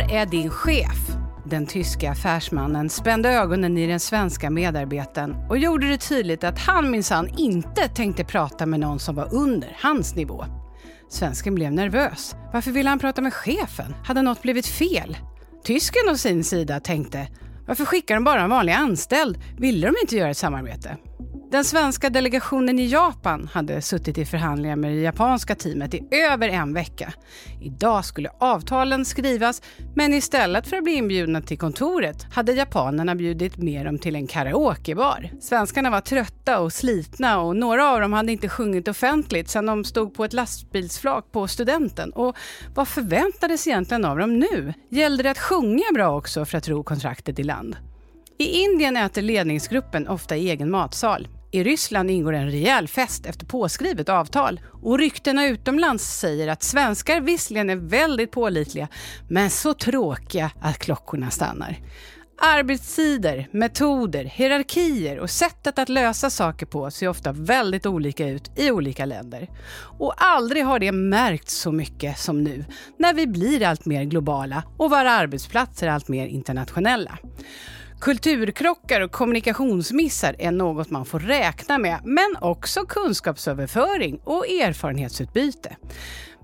Var 0.00 0.10
är 0.10 0.26
din 0.26 0.50
chef? 0.50 0.98
Den 1.44 1.66
tyska 1.66 2.10
affärsmannen 2.10 2.90
spände 2.90 3.28
ögonen 3.30 3.78
i 3.78 3.86
den 3.86 4.00
svenska 4.00 4.50
medarbetaren 4.50 5.36
och 5.48 5.58
gjorde 5.58 5.88
det 5.88 5.98
tydligt 5.98 6.44
att 6.44 6.58
han 6.58 6.90
minsann 6.90 7.28
inte 7.38 7.88
tänkte 7.88 8.24
prata 8.24 8.66
med 8.66 8.80
någon 8.80 8.98
som 8.98 9.14
var 9.14 9.34
under 9.34 9.76
hans 9.82 10.14
nivå. 10.14 10.44
Svensken 11.08 11.54
blev 11.54 11.72
nervös. 11.72 12.36
Varför 12.52 12.70
ville 12.70 12.88
han 12.88 12.98
prata 12.98 13.22
med 13.22 13.34
chefen? 13.34 13.94
Hade 14.04 14.22
något 14.22 14.42
blivit 14.42 14.66
fel? 14.66 15.16
Tysken 15.64 16.08
å 16.10 16.16
sin 16.16 16.44
sida 16.44 16.80
tänkte, 16.80 17.28
varför 17.66 17.84
skickar 17.84 18.14
de 18.14 18.24
bara 18.24 18.40
en 18.40 18.50
vanlig 18.50 18.72
anställd? 18.72 19.38
Ville 19.58 19.86
de 19.86 19.94
inte 20.02 20.16
göra 20.16 20.30
ett 20.30 20.36
samarbete? 20.36 20.96
Den 21.50 21.64
svenska 21.64 22.10
delegationen 22.10 22.78
i 22.78 22.86
Japan 22.86 23.48
hade 23.52 23.82
suttit 23.82 24.18
i 24.18 24.24
förhandlingar 24.24 24.76
med 24.76 24.90
det 24.90 25.00
japanska 25.00 25.54
teamet 25.54 25.94
i 25.94 26.08
över 26.10 26.48
en 26.48 26.74
vecka. 26.74 27.12
Idag 27.62 28.04
skulle 28.04 28.30
avtalen 28.38 29.04
skrivas, 29.04 29.62
men 29.94 30.14
istället 30.14 30.66
för 30.66 30.76
att 30.76 30.84
bli 30.84 30.92
inbjudna 30.92 31.42
till 31.42 31.58
kontoret 31.58 32.26
hade 32.32 32.52
japanerna 32.52 33.14
bjudit 33.14 33.56
med 33.56 33.86
dem 33.86 33.98
till 33.98 34.16
en 34.16 34.26
karaokebar. 34.26 35.30
Svenskarna 35.40 35.90
var 35.90 36.00
trötta 36.00 36.60
och 36.60 36.72
slitna 36.72 37.40
och 37.40 37.56
några 37.56 37.90
av 37.90 38.00
dem 38.00 38.12
hade 38.12 38.32
inte 38.32 38.48
sjungit 38.48 38.88
offentligt 38.88 39.48
sedan 39.48 39.66
de 39.66 39.84
stod 39.84 40.14
på 40.14 40.24
ett 40.24 40.32
lastbilsflak 40.32 41.32
på 41.32 41.48
studenten. 41.48 42.12
Och 42.12 42.36
vad 42.74 42.88
förväntades 42.88 43.66
egentligen 43.66 44.04
av 44.04 44.18
dem 44.18 44.38
nu? 44.38 44.74
Gällde 44.88 45.22
det 45.22 45.30
att 45.30 45.38
sjunga 45.38 45.84
bra 45.94 46.16
också 46.16 46.44
för 46.44 46.58
att 46.58 46.68
ro 46.68 46.82
kontraktet 46.82 47.38
i 47.38 47.42
land? 47.42 47.76
I 48.38 48.44
Indien 48.44 48.96
äter 48.96 49.22
ledningsgruppen 49.22 50.08
ofta 50.08 50.36
i 50.36 50.50
egen 50.50 50.70
matsal. 50.70 51.28
I 51.52 51.64
Ryssland 51.64 52.10
ingår 52.10 52.32
en 52.32 52.50
rejäl 52.50 52.88
fest 52.88 53.26
efter 53.26 53.46
påskrivet 53.46 54.08
avtal. 54.08 54.60
Och 54.82 54.98
ryktena 54.98 55.46
utomlands 55.46 56.18
säger 56.18 56.48
att 56.48 56.62
svenskar 56.62 57.20
visserligen 57.20 57.70
är 57.70 57.76
väldigt 57.76 58.30
pålitliga, 58.30 58.88
men 59.28 59.50
så 59.50 59.74
tråkiga 59.74 60.50
att 60.60 60.78
klockorna 60.78 61.30
stannar. 61.30 61.76
Arbetstider, 62.42 63.48
metoder, 63.52 64.24
hierarkier 64.24 65.18
och 65.18 65.30
sättet 65.30 65.78
att 65.78 65.88
lösa 65.88 66.30
saker 66.30 66.66
på 66.66 66.90
ser 66.90 67.08
ofta 67.08 67.32
väldigt 67.32 67.86
olika 67.86 68.28
ut 68.28 68.50
i 68.56 68.70
olika 68.70 69.04
länder. 69.04 69.48
Och 69.98 70.14
aldrig 70.16 70.64
har 70.64 70.78
det 70.78 70.92
märkts 70.92 71.54
så 71.54 71.72
mycket 71.72 72.18
som 72.18 72.44
nu, 72.44 72.64
när 72.98 73.14
vi 73.14 73.26
blir 73.26 73.66
allt 73.66 73.84
mer 73.84 74.04
globala 74.04 74.62
och 74.76 74.90
våra 74.90 75.10
arbetsplatser 75.10 75.88
allt 75.88 76.08
mer 76.08 76.26
internationella. 76.26 77.18
Kulturkrockar 78.00 79.00
och 79.00 79.12
kommunikationsmissar 79.12 80.36
är 80.38 80.50
något 80.50 80.90
man 80.90 81.06
får 81.06 81.18
räkna 81.20 81.78
med, 81.78 82.00
men 82.04 82.36
också 82.40 82.80
kunskapsöverföring 82.86 84.20
och 84.24 84.48
erfarenhetsutbyte. 84.48 85.76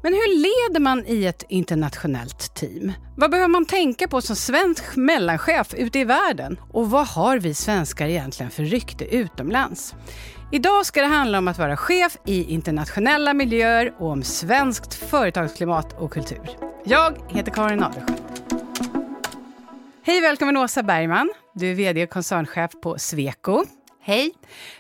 Men 0.03 0.13
hur 0.13 0.37
leder 0.37 0.81
man 0.81 1.07
i 1.07 1.25
ett 1.25 1.45
internationellt 1.49 2.55
team? 2.55 2.93
Vad 3.17 3.31
behöver 3.31 3.49
man 3.49 3.67
tänka 3.67 4.09
på 4.09 4.21
som 4.21 4.37
svensk 4.37 4.97
mellanchef 4.97 5.75
ute 5.75 5.99
i 5.99 6.05
världen? 6.05 6.61
Och 6.73 6.91
vad 6.91 7.07
har 7.07 7.39
vi 7.39 7.55
svenskar 7.55 8.07
egentligen 8.07 8.51
för 8.51 8.63
rykte 8.63 9.17
utomlands? 9.17 9.95
Idag 10.53 10.87
ska 10.87 11.01
det 11.01 11.07
handla 11.07 11.39
om 11.39 11.49
att 11.49 11.59
vara 11.59 11.77
chef 11.77 12.17
i 12.27 12.45
internationella 12.45 13.35
miljöer 13.35 13.95
och 13.99 14.11
om 14.11 14.23
svenskt 14.23 14.95
företagsklimat 14.95 16.01
och 16.01 16.13
kultur. 16.13 16.49
Jag 16.85 17.17
heter 17.29 17.53
Karin 17.53 17.83
Adelsjö. 17.83 18.15
Hej 20.07 20.21
välkommen 20.21 20.57
Åsa 20.57 20.83
Bergman. 20.83 21.31
Du 21.55 21.71
är 21.71 21.75
VD 21.75 22.03
och 22.03 22.11
koncernchef 22.11 22.71
på 22.83 22.99
Sweco. 22.99 23.65
Hej. 24.09 24.33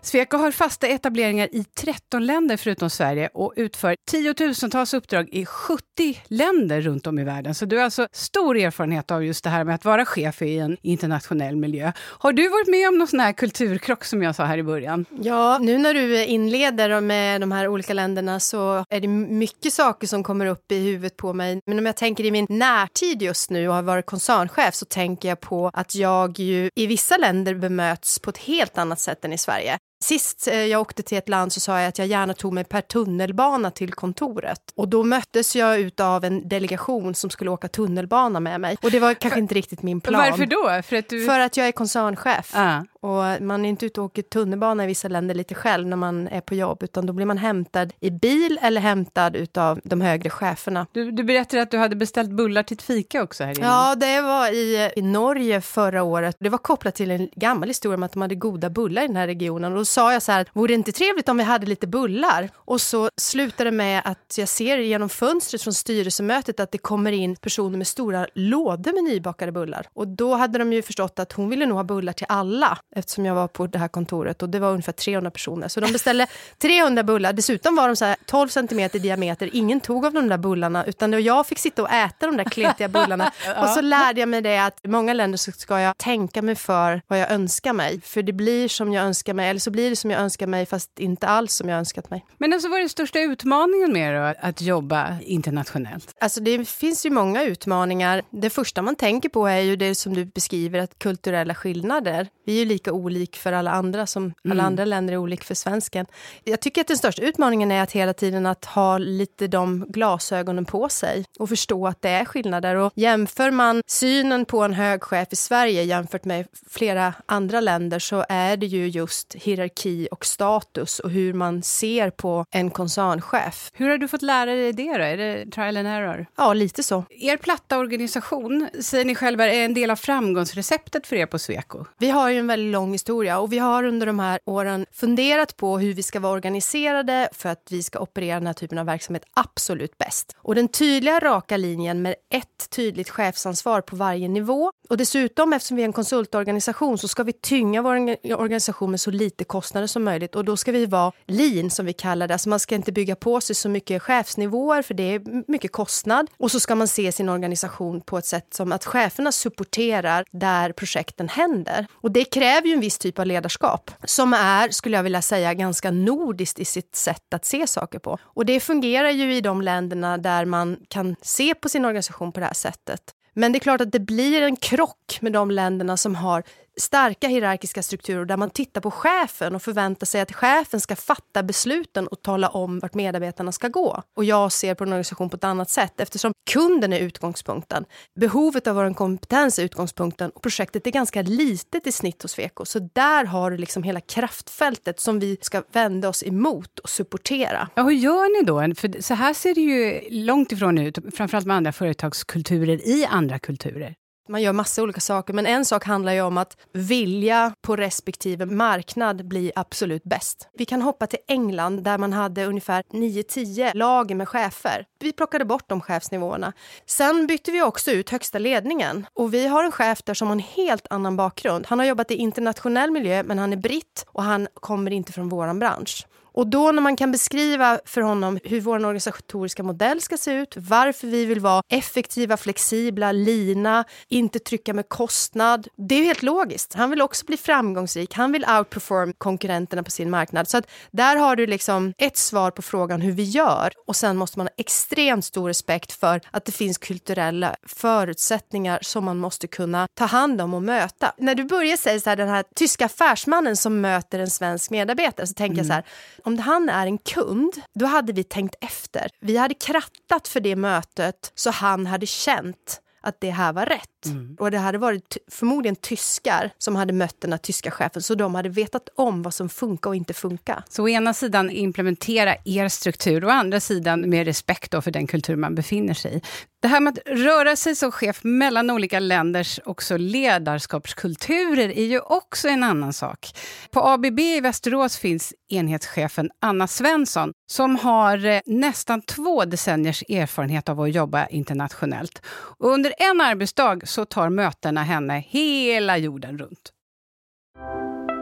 Sweco 0.02 0.36
har 0.36 0.50
fasta 0.50 0.86
etableringar 0.86 1.48
i 1.52 1.64
13 1.64 2.26
länder 2.26 2.56
förutom 2.56 2.90
Sverige 2.90 3.28
och 3.34 3.52
utför 3.56 3.96
tiotusentals 4.10 4.94
uppdrag 4.94 5.28
i 5.32 5.46
70 5.46 5.82
länder 6.28 6.80
runt 6.80 7.06
om 7.06 7.18
i 7.18 7.24
världen. 7.24 7.54
Så 7.54 7.64
du 7.64 7.76
har 7.76 7.84
alltså 7.84 8.08
stor 8.12 8.56
erfarenhet 8.56 9.10
av 9.10 9.24
just 9.24 9.44
det 9.44 9.50
här 9.50 9.64
med 9.64 9.74
att 9.74 9.84
vara 9.84 10.04
chef 10.04 10.42
i 10.42 10.58
en 10.58 10.76
internationell 10.82 11.56
miljö. 11.56 11.92
Har 11.98 12.32
du 12.32 12.48
varit 12.48 12.68
med 12.68 12.88
om 12.88 12.98
någon 12.98 13.08
sån 13.08 13.20
här 13.20 13.32
kulturkrock 13.32 14.04
som 14.04 14.22
jag 14.22 14.34
sa 14.34 14.44
här 14.44 14.58
i 14.58 14.62
början? 14.62 15.04
Ja, 15.20 15.58
nu 15.58 15.78
när 15.78 15.94
du 15.94 16.24
inleder 16.24 17.00
med 17.00 17.40
de 17.40 17.52
här 17.52 17.68
olika 17.68 17.94
länderna 17.94 18.40
så 18.40 18.84
är 18.90 19.00
det 19.00 19.08
mycket 19.08 19.72
saker 19.72 20.06
som 20.06 20.22
kommer 20.22 20.46
upp 20.46 20.72
i 20.72 20.78
huvudet 20.78 21.16
på 21.16 21.32
mig. 21.32 21.60
Men 21.66 21.78
om 21.78 21.86
jag 21.86 21.96
tänker 21.96 22.24
i 22.24 22.30
min 22.30 22.46
närtid 22.48 23.22
just 23.22 23.50
nu 23.50 23.68
och 23.68 23.74
har 23.74 23.82
varit 23.82 24.06
koncernchef 24.06 24.74
så 24.74 24.84
tänker 24.84 25.28
jag 25.28 25.40
på 25.40 25.70
att 25.74 25.94
jag 25.94 26.38
ju 26.38 26.70
i 26.74 26.86
vissa 26.86 27.16
länder 27.16 27.54
bemöts 27.54 28.18
på 28.18 28.30
ett 28.30 28.38
helt 28.38 28.78
annat 28.78 29.00
sätt 29.00 29.15
än 29.24 29.32
i 29.32 29.38
Sverige. 29.38 29.78
Sist 30.00 30.48
eh, 30.48 30.54
jag 30.54 30.80
åkte 30.80 31.02
till 31.02 31.18
ett 31.18 31.28
land 31.28 31.52
så 31.52 31.60
sa 31.60 31.80
jag 31.80 31.88
att 31.88 31.98
jag 31.98 32.08
gärna 32.08 32.34
tog 32.34 32.52
mig 32.52 32.64
per 32.64 32.80
tunnelbana 32.80 33.70
till 33.70 33.92
kontoret. 33.92 34.60
Och 34.74 34.88
då 34.88 35.04
möttes 35.04 35.56
jag 35.56 35.80
utav 35.80 36.24
en 36.24 36.48
delegation 36.48 37.14
som 37.14 37.30
skulle 37.30 37.50
åka 37.50 37.68
tunnelbana 37.68 38.40
med 38.40 38.60
mig. 38.60 38.76
Och 38.82 38.90
det 38.90 39.00
var 39.00 39.14
kanske 39.14 39.40
inte 39.40 39.54
riktigt 39.54 39.82
min 39.82 40.00
plan. 40.00 40.30
Varför 40.30 40.46
då? 40.46 40.82
För 40.82 40.96
att, 40.96 41.08
du... 41.08 41.24
För 41.24 41.40
att 41.40 41.56
jag 41.56 41.68
är 41.68 41.72
koncernchef. 41.72 42.52
Ah. 42.54 42.82
Och 43.00 43.42
man 43.42 43.64
är 43.64 43.68
inte 43.68 43.86
ute 43.86 44.00
och 44.00 44.06
åker 44.06 44.22
tunnelbana 44.22 44.84
i 44.84 44.86
vissa 44.86 45.08
länder 45.08 45.34
lite 45.34 45.54
själv 45.54 45.86
när 45.86 45.96
man 45.96 46.28
är 46.28 46.40
på 46.40 46.54
jobb, 46.54 46.82
utan 46.82 47.06
då 47.06 47.12
blir 47.12 47.26
man 47.26 47.38
hämtad 47.38 47.92
i 48.00 48.10
bil 48.10 48.58
eller 48.62 48.80
hämtad 48.80 49.36
utav 49.36 49.80
de 49.84 50.00
högre 50.00 50.30
cheferna. 50.30 50.86
Du, 50.92 51.10
du 51.10 51.24
berättade 51.24 51.62
att 51.62 51.70
du 51.70 51.78
hade 51.78 51.96
beställt 51.96 52.30
bullar 52.30 52.62
till 52.62 52.74
ett 52.74 52.82
fika 52.82 53.22
också 53.22 53.44
här. 53.44 53.54
Ja, 53.60 53.94
det 53.94 54.20
var 54.20 54.54
i, 54.54 54.92
i 54.96 55.02
Norge 55.02 55.60
förra 55.60 56.02
året. 56.02 56.36
Det 56.40 56.48
var 56.48 56.58
kopplat 56.58 56.94
till 56.94 57.10
en 57.10 57.28
gammal 57.36 57.68
historia 57.68 57.96
om 57.96 58.02
att 58.02 58.12
de 58.12 58.22
hade 58.22 58.34
goda 58.34 58.70
bullar 58.70 59.02
i 59.02 59.06
den 59.06 59.16
här 59.16 59.26
regionen. 59.26 59.76
Och 59.76 59.85
sa 59.86 60.12
jag 60.12 60.22
så 60.22 60.32
här, 60.32 60.46
vore 60.52 60.68
det 60.68 60.74
inte 60.74 60.92
trevligt 60.92 61.28
om 61.28 61.36
vi 61.36 61.42
hade 61.42 61.66
lite 61.66 61.86
bullar? 61.86 62.50
Och 62.54 62.80
så 62.80 63.10
slutade 63.16 63.70
det 63.70 63.76
med 63.76 64.02
att 64.04 64.34
jag 64.38 64.48
ser 64.48 64.78
genom 64.78 65.08
fönstret 65.08 65.62
från 65.62 65.74
styrelsemötet 65.74 66.60
att 66.60 66.72
det 66.72 66.78
kommer 66.78 67.12
in 67.12 67.36
personer 67.36 67.78
med 67.78 67.86
stora 67.86 68.26
lådor 68.34 68.92
med 68.92 69.04
nybakade 69.04 69.52
bullar. 69.52 69.86
Och 69.94 70.08
då 70.08 70.34
hade 70.34 70.58
de 70.58 70.72
ju 70.72 70.82
förstått 70.82 71.18
att 71.18 71.32
hon 71.32 71.50
ville 71.50 71.66
nog 71.66 71.76
ha 71.76 71.84
bullar 71.84 72.12
till 72.12 72.26
alla 72.28 72.78
eftersom 72.96 73.26
jag 73.26 73.34
var 73.34 73.48
på 73.48 73.66
det 73.66 73.78
här 73.78 73.88
kontoret 73.88 74.42
och 74.42 74.48
det 74.48 74.58
var 74.58 74.70
ungefär 74.70 74.92
300 74.92 75.30
personer. 75.30 75.68
Så 75.68 75.80
de 75.80 75.92
beställde 75.92 76.26
300 76.58 77.02
bullar. 77.02 77.32
Dessutom 77.32 77.76
var 77.76 77.86
de 77.86 77.96
så 77.96 78.14
12 78.26 78.48
centimeter 78.48 78.98
i 78.98 79.02
diameter. 79.02 79.50
Ingen 79.52 79.80
tog 79.80 80.06
av 80.06 80.12
de 80.12 80.28
där 80.28 80.38
bullarna 80.38 80.84
utan 80.84 81.10
det 81.10 81.20
jag 81.20 81.46
fick 81.46 81.58
sitta 81.58 81.82
och 81.82 81.90
äta 81.90 82.26
de 82.26 82.36
där 82.36 82.44
kletiga 82.44 82.88
bullarna. 82.88 83.32
ja. 83.46 83.62
Och 83.62 83.68
så 83.68 83.80
lärde 83.80 84.20
jag 84.20 84.28
mig 84.28 84.42
det 84.42 84.58
att 84.58 84.78
i 84.82 84.88
många 84.88 85.12
länder 85.12 85.38
så 85.38 85.52
ska 85.52 85.80
jag 85.80 85.98
tänka 85.98 86.42
mig 86.42 86.54
för 86.54 87.02
vad 87.06 87.18
jag 87.18 87.30
önskar 87.30 87.72
mig. 87.72 88.00
För 88.00 88.22
det 88.22 88.32
blir 88.32 88.68
som 88.68 88.92
jag 88.92 89.04
önskar 89.04 89.34
mig, 89.34 89.50
eller 89.50 89.60
så 89.60 89.70
blir 89.76 89.90
det 89.90 89.96
som 89.96 90.10
jag 90.10 90.20
önskar 90.20 90.46
mig 90.46 90.66
fast 90.66 91.00
inte 91.00 91.26
alls 91.26 91.52
som 91.54 91.68
jag 91.68 91.78
önskat 91.78 92.10
mig. 92.10 92.24
Men 92.38 92.52
alltså, 92.52 92.68
vad 92.68 92.76
är 92.76 92.80
den 92.80 92.88
största 92.88 93.20
utmaningen 93.20 93.92
med 93.92 94.14
då, 94.14 94.34
att 94.48 94.60
jobba 94.60 95.16
internationellt? 95.20 96.14
Alltså 96.20 96.40
det 96.40 96.68
finns 96.68 97.06
ju 97.06 97.10
många 97.10 97.44
utmaningar. 97.44 98.22
Det 98.30 98.50
första 98.50 98.82
man 98.82 98.96
tänker 98.96 99.28
på 99.28 99.46
är 99.46 99.60
ju 99.60 99.76
det 99.76 99.94
som 99.94 100.14
du 100.14 100.24
beskriver, 100.24 100.78
att 100.78 100.98
kulturella 100.98 101.54
skillnader. 101.54 102.28
Vi 102.46 102.54
är 102.54 102.58
ju 102.58 102.64
lika 102.64 102.92
olik 102.92 103.36
för 103.36 103.52
alla 103.52 103.70
andra 103.70 104.06
som 104.06 104.22
mm. 104.22 104.34
alla 104.50 104.62
andra 104.62 104.84
länder 104.84 105.14
är 105.14 105.18
olik 105.18 105.44
för 105.44 105.54
svensken. 105.54 106.06
Jag 106.44 106.60
tycker 106.60 106.80
att 106.80 106.86
den 106.86 106.96
största 106.96 107.22
utmaningen 107.22 107.70
är 107.70 107.82
att 107.82 107.92
hela 107.92 108.12
tiden 108.12 108.46
att 108.46 108.64
ha 108.64 108.98
lite 108.98 109.46
de 109.46 109.86
glasögonen 109.88 110.64
på 110.64 110.88
sig 110.88 111.24
och 111.38 111.48
förstå 111.48 111.86
att 111.86 112.02
det 112.02 112.08
är 112.08 112.24
skillnader. 112.24 112.74
Och 112.74 112.92
jämför 112.94 113.50
man 113.50 113.82
synen 113.86 114.44
på 114.44 114.62
en 114.62 114.74
hög 114.74 115.02
chef 115.02 115.28
i 115.30 115.36
Sverige 115.36 115.82
jämfört 115.82 116.24
med 116.24 116.46
flera 116.70 117.14
andra 117.26 117.60
länder 117.60 117.98
så 117.98 118.24
är 118.28 118.56
det 118.56 118.66
ju 118.66 118.88
just 118.88 119.34
hierarki 119.34 119.65
och 120.10 120.26
status 120.26 120.98
och 120.98 121.10
hur 121.10 121.32
man 121.32 121.62
ser 121.62 122.10
på 122.10 122.44
en 122.50 122.70
koncernchef. 122.70 123.70
Hur 123.72 123.88
har 123.88 123.98
du 123.98 124.08
fått 124.08 124.22
lära 124.22 124.50
dig 124.50 124.72
det 124.72 124.98
då? 124.98 125.04
Är 125.04 125.16
det 125.16 125.50
trial 125.50 125.76
and 125.76 125.88
error? 125.88 126.26
Ja, 126.36 126.52
lite 126.52 126.82
så. 126.82 127.04
Er 127.10 127.36
platta 127.36 127.78
organisation, 127.78 128.68
säger 128.80 129.04
ni 129.04 129.14
själva, 129.14 129.46
är 129.46 129.64
en 129.64 129.74
del 129.74 129.90
av 129.90 129.96
framgångsreceptet 129.96 131.06
för 131.06 131.16
er 131.16 131.26
på 131.26 131.38
Sweco? 131.38 131.84
Vi 131.98 132.10
har 132.10 132.30
ju 132.30 132.38
en 132.38 132.46
väldigt 132.46 132.72
lång 132.72 132.92
historia 132.92 133.38
och 133.38 133.52
vi 133.52 133.58
har 133.58 133.84
under 133.84 134.06
de 134.06 134.18
här 134.18 134.38
åren 134.44 134.86
funderat 134.92 135.56
på 135.56 135.78
hur 135.78 135.94
vi 135.94 136.02
ska 136.02 136.20
vara 136.20 136.32
organiserade 136.32 137.28
för 137.32 137.48
att 137.48 137.62
vi 137.70 137.82
ska 137.82 137.98
operera 137.98 138.38
den 138.38 138.46
här 138.46 138.54
typen 138.54 138.78
av 138.78 138.86
verksamhet 138.86 139.24
absolut 139.34 139.98
bäst. 139.98 140.36
Och 140.38 140.54
den 140.54 140.68
tydliga 140.68 141.20
raka 141.20 141.56
linjen 141.56 142.02
med 142.02 142.14
ett 142.30 142.70
tydligt 142.70 143.10
chefsansvar 143.10 143.80
på 143.80 143.96
varje 143.96 144.28
nivå 144.28 144.72
och 144.88 144.96
dessutom 144.96 145.52
eftersom 145.52 145.76
vi 145.76 145.82
är 145.82 145.86
en 145.86 145.92
konsultorganisation 145.92 146.98
så 146.98 147.08
ska 147.08 147.22
vi 147.22 147.32
tynga 147.32 147.82
vår 147.82 147.96
organisation 148.34 148.90
med 148.90 149.00
så 149.00 149.10
lite 149.10 149.44
kostnader 149.56 149.86
som 149.86 150.04
möjligt 150.04 150.34
och 150.34 150.44
då 150.44 150.56
ska 150.56 150.72
vi 150.72 150.86
vara 150.86 151.12
lean 151.26 151.70
som 151.70 151.86
vi 151.86 151.92
kallar 151.92 152.28
det. 152.28 152.34
Alltså 152.34 152.48
man 152.48 152.60
ska 152.60 152.74
inte 152.74 152.92
bygga 152.92 153.16
på 153.16 153.40
sig 153.40 153.56
så 153.56 153.68
mycket 153.68 154.02
chefsnivåer 154.02 154.82
för 154.82 154.94
det 154.94 155.02
är 155.02 155.50
mycket 155.50 155.72
kostnad 155.72 156.30
och 156.38 156.50
så 156.50 156.60
ska 156.60 156.74
man 156.74 156.88
se 156.88 157.12
sin 157.12 157.28
organisation 157.28 158.00
på 158.00 158.18
ett 158.18 158.26
sätt 158.26 158.54
som 158.54 158.72
att 158.72 158.84
cheferna 158.84 159.32
supporterar 159.32 160.24
där 160.30 160.72
projekten 160.72 161.28
händer. 161.28 161.86
Och 161.92 162.10
det 162.10 162.24
kräver 162.24 162.68
ju 162.68 162.74
en 162.74 162.80
viss 162.80 162.98
typ 162.98 163.18
av 163.18 163.26
ledarskap 163.26 163.90
som 164.04 164.32
är, 164.32 164.68
skulle 164.68 164.96
jag 164.96 165.02
vilja 165.02 165.22
säga, 165.22 165.54
ganska 165.54 165.90
nordiskt 165.90 166.58
i 166.58 166.64
sitt 166.64 166.96
sätt 166.96 167.34
att 167.34 167.44
se 167.44 167.66
saker 167.66 167.98
på. 167.98 168.18
Och 168.22 168.46
det 168.46 168.60
fungerar 168.60 169.10
ju 169.10 169.34
i 169.34 169.40
de 169.40 169.62
länderna 169.62 170.18
där 170.18 170.44
man 170.44 170.76
kan 170.88 171.16
se 171.22 171.54
på 171.54 171.68
sin 171.68 171.84
organisation 171.84 172.32
på 172.32 172.40
det 172.40 172.46
här 172.46 172.54
sättet. 172.54 173.00
Men 173.38 173.52
det 173.52 173.58
är 173.58 173.60
klart 173.60 173.80
att 173.80 173.92
det 173.92 174.00
blir 174.00 174.42
en 174.42 174.56
krock 174.56 175.18
med 175.20 175.32
de 175.32 175.50
länderna 175.50 175.96
som 175.96 176.14
har 176.14 176.42
starka 176.80 177.28
hierarkiska 177.28 177.82
strukturer 177.82 178.24
där 178.24 178.36
man 178.36 178.50
tittar 178.50 178.80
på 178.80 178.90
chefen 178.90 179.54
och 179.54 179.62
förväntar 179.62 180.06
sig 180.06 180.20
att 180.20 180.32
chefen 180.32 180.80
ska 180.80 180.96
fatta 180.96 181.42
besluten 181.42 182.06
och 182.06 182.22
tala 182.22 182.48
om 182.48 182.78
vart 182.78 182.94
medarbetarna 182.94 183.52
ska 183.52 183.68
gå. 183.68 184.02
Och 184.16 184.24
jag 184.24 184.52
ser 184.52 184.74
på 184.74 184.84
en 184.84 184.88
organisation 184.88 185.30
på 185.30 185.36
ett 185.36 185.44
annat 185.44 185.70
sätt 185.70 186.00
eftersom 186.00 186.32
kunden 186.50 186.92
är 186.92 187.00
utgångspunkten. 187.00 187.84
Behovet 188.14 188.66
av 188.66 188.76
vår 188.76 188.94
kompetens 188.94 189.58
är 189.58 189.62
utgångspunkten 189.62 190.30
och 190.30 190.42
projektet 190.42 190.86
är 190.86 190.90
ganska 190.90 191.22
litet 191.22 191.86
i 191.86 191.92
snitt 191.92 192.22
hos 192.22 192.32
Sweco. 192.32 192.64
Så 192.64 192.78
där 192.92 193.24
har 193.24 193.50
du 193.50 193.56
liksom 193.56 193.82
hela 193.82 194.00
kraftfältet 194.00 195.00
som 195.00 195.18
vi 195.18 195.38
ska 195.40 195.62
vända 195.72 196.08
oss 196.08 196.22
emot 196.22 196.78
och 196.78 196.88
supportera. 196.88 197.68
Ja, 197.74 197.82
hur 197.82 197.90
gör 197.90 198.40
ni 198.40 198.46
då? 198.46 198.74
För 198.74 199.02
så 199.02 199.14
här 199.14 199.34
ser 199.34 199.54
det 199.54 199.60
ju 199.60 200.00
långt 200.24 200.52
ifrån 200.52 200.78
ut, 200.78 200.98
framförallt 201.16 201.46
med 201.46 201.56
andra 201.56 201.72
företagskulturer 201.72 202.88
i 202.88 203.06
andra 203.06 203.38
kulturer. 203.38 203.94
Man 204.28 204.42
gör 204.42 204.52
massa 204.52 204.82
olika 204.82 205.00
saker, 205.00 205.34
men 205.34 205.46
en 205.46 205.64
sak 205.64 205.84
handlar 205.84 206.12
ju 206.12 206.20
om 206.20 206.38
att 206.38 206.56
vilja 206.72 207.54
på 207.62 207.76
respektive 207.76 208.46
marknad 208.46 209.28
bli 209.28 209.52
absolut 209.56 210.04
bäst. 210.04 210.48
Vi 210.58 210.64
kan 210.64 210.82
hoppa 210.82 211.06
till 211.06 211.18
England 211.28 211.82
där 211.82 211.98
man 211.98 212.12
hade 212.12 212.46
ungefär 212.46 212.82
9-10 212.82 213.70
lager 213.74 214.14
med 214.14 214.28
chefer. 214.28 214.86
Vi 214.98 215.12
plockade 215.12 215.44
bort 215.44 215.68
de 215.68 215.80
chefsnivåerna. 215.80 216.52
Sen 216.86 217.26
bytte 217.26 217.50
vi 217.52 217.62
också 217.62 217.90
ut 217.90 218.10
högsta 218.10 218.38
ledningen 218.38 219.06
och 219.14 219.34
vi 219.34 219.46
har 219.46 219.64
en 219.64 219.72
chef 219.72 220.02
där 220.02 220.14
som 220.14 220.28
har 220.28 220.34
en 220.34 220.40
helt 220.40 220.86
annan 220.90 221.16
bakgrund. 221.16 221.66
Han 221.68 221.78
har 221.78 221.86
jobbat 221.86 222.10
i 222.10 222.14
internationell 222.14 222.90
miljö, 222.90 223.22
men 223.22 223.38
han 223.38 223.52
är 223.52 223.56
britt 223.56 224.06
och 224.08 224.22
han 224.22 224.48
kommer 224.54 224.90
inte 224.90 225.12
från 225.12 225.28
våran 225.28 225.58
bransch. 225.58 226.06
Och 226.36 226.46
då 226.46 226.72
när 226.72 226.82
man 226.82 226.96
kan 226.96 227.12
beskriva 227.12 227.80
för 227.84 228.00
honom 228.00 228.38
hur 228.44 228.60
vår 228.60 228.74
organisatoriska 228.74 229.62
modell 229.62 230.00
ska 230.00 230.16
se 230.16 230.32
ut, 230.32 230.54
varför 230.56 231.06
vi 231.06 231.24
vill 231.24 231.40
vara 231.40 231.62
effektiva, 231.68 232.36
flexibla, 232.36 233.12
lina, 233.12 233.84
inte 234.08 234.38
trycka 234.38 234.74
med 234.74 234.88
kostnad. 234.88 235.68
Det 235.76 235.94
är 235.94 236.02
helt 236.02 236.22
logiskt. 236.22 236.74
Han 236.74 236.90
vill 236.90 237.02
också 237.02 237.26
bli 237.26 237.36
framgångsrik. 237.36 238.14
Han 238.14 238.32
vill 238.32 238.44
outperform 238.58 239.12
konkurrenterna 239.18 239.82
på 239.82 239.90
sin 239.90 240.10
marknad. 240.10 240.48
Så 240.48 240.56
att 240.56 240.70
där 240.90 241.16
har 241.16 241.36
du 241.36 241.46
liksom 241.46 241.92
ett 241.98 242.16
svar 242.16 242.50
på 242.50 242.62
frågan 242.62 243.00
hur 243.00 243.12
vi 243.12 243.22
gör. 243.22 243.72
Och 243.86 243.96
sen 243.96 244.16
måste 244.16 244.38
man 244.38 244.46
ha 244.46 244.54
extremt 244.56 245.24
stor 245.24 245.48
respekt 245.48 245.92
för 245.92 246.20
att 246.30 246.44
det 246.44 246.52
finns 246.52 246.78
kulturella 246.78 247.56
förutsättningar 247.66 248.78
som 248.82 249.04
man 249.04 249.18
måste 249.18 249.46
kunna 249.46 249.88
ta 249.94 250.04
hand 250.04 250.40
om 250.40 250.54
och 250.54 250.62
möta. 250.62 251.12
När 251.18 251.34
du 251.34 251.44
börjar 251.44 251.76
säga 251.76 252.00
så 252.00 252.10
här, 252.10 252.16
den 252.16 252.28
här 252.28 252.44
tyska 252.54 252.86
affärsmannen 252.86 253.56
som 253.56 253.80
möter 253.80 254.18
en 254.18 254.30
svensk 254.30 254.70
medarbetare 254.70 255.26
så 255.26 255.34
tänker 255.34 255.54
mm. 255.54 255.58
jag 255.58 255.66
så 255.66 255.72
här, 255.72 255.84
om 256.26 256.38
han 256.38 256.68
är 256.68 256.86
en 256.86 256.98
kund, 256.98 257.52
då 257.74 257.86
hade 257.86 258.12
vi 258.12 258.24
tänkt 258.24 258.54
efter. 258.60 259.10
Vi 259.20 259.36
hade 259.36 259.54
krattat 259.54 260.28
för 260.28 260.40
det 260.40 260.56
mötet 260.56 261.32
så 261.34 261.50
han 261.50 261.86
hade 261.86 262.06
känt 262.06 262.80
att 263.06 263.20
det 263.20 263.30
här 263.30 263.52
var 263.52 263.66
rätt. 263.66 264.06
Mm. 264.06 264.36
Och 264.40 264.50
det 264.50 264.58
hade 264.58 264.78
varit 264.78 265.16
förmodligen 265.30 265.76
tyskar 265.76 266.50
som 266.58 266.76
hade 266.76 266.92
mött 266.92 267.20
den 267.20 267.32
här 267.32 267.38
tyska 267.38 267.70
chefen, 267.70 268.02
så 268.02 268.14
de 268.14 268.34
hade 268.34 268.48
vetat 268.48 268.88
om 268.94 269.22
vad 269.22 269.34
som 269.34 269.48
funkar 269.48 269.90
och 269.90 269.96
inte 269.96 270.14
funkar. 270.14 270.64
Så 270.68 270.82
å 270.82 270.88
ena 270.88 271.14
sidan 271.14 271.50
implementera 271.50 272.36
er 272.44 272.68
struktur 272.68 273.24
och 273.24 273.30
å 273.30 273.32
andra 273.32 273.60
sidan 273.60 274.10
med 274.10 274.26
respekt 274.26 274.84
för 274.84 274.90
den 274.90 275.06
kultur 275.06 275.36
man 275.36 275.54
befinner 275.54 275.94
sig 275.94 276.16
i. 276.16 276.20
Det 276.66 276.70
här 276.70 276.80
med 276.80 276.98
att 276.98 277.18
röra 277.18 277.56
sig 277.56 277.74
som 277.74 277.92
chef 277.92 278.20
mellan 278.24 278.70
olika 278.70 279.00
länders 279.00 279.60
också 279.64 279.96
ledarskapskulturer 279.96 281.68
är 281.68 281.84
ju 281.84 282.00
också 282.00 282.48
en 282.48 282.62
annan 282.62 282.92
sak. 282.92 283.28
På 283.70 283.80
ABB 283.80 284.20
i 284.20 284.40
Västerås 284.40 284.98
finns 284.98 285.34
enhetschefen 285.48 286.30
Anna 286.40 286.66
Svensson 286.66 287.32
som 287.50 287.76
har 287.76 288.24
eh, 288.24 288.40
nästan 288.46 289.02
två 289.02 289.44
decenniers 289.44 290.02
erfarenhet 290.08 290.68
av 290.68 290.80
att 290.80 290.94
jobba 290.94 291.26
internationellt. 291.26 292.22
Och 292.28 292.70
under 292.70 292.94
en 292.98 293.20
arbetsdag 293.20 293.80
så 293.84 294.04
tar 294.04 294.28
mötena 294.28 294.82
henne 294.82 295.24
hela 295.28 295.98
jorden 295.98 296.38
runt. 296.38 296.72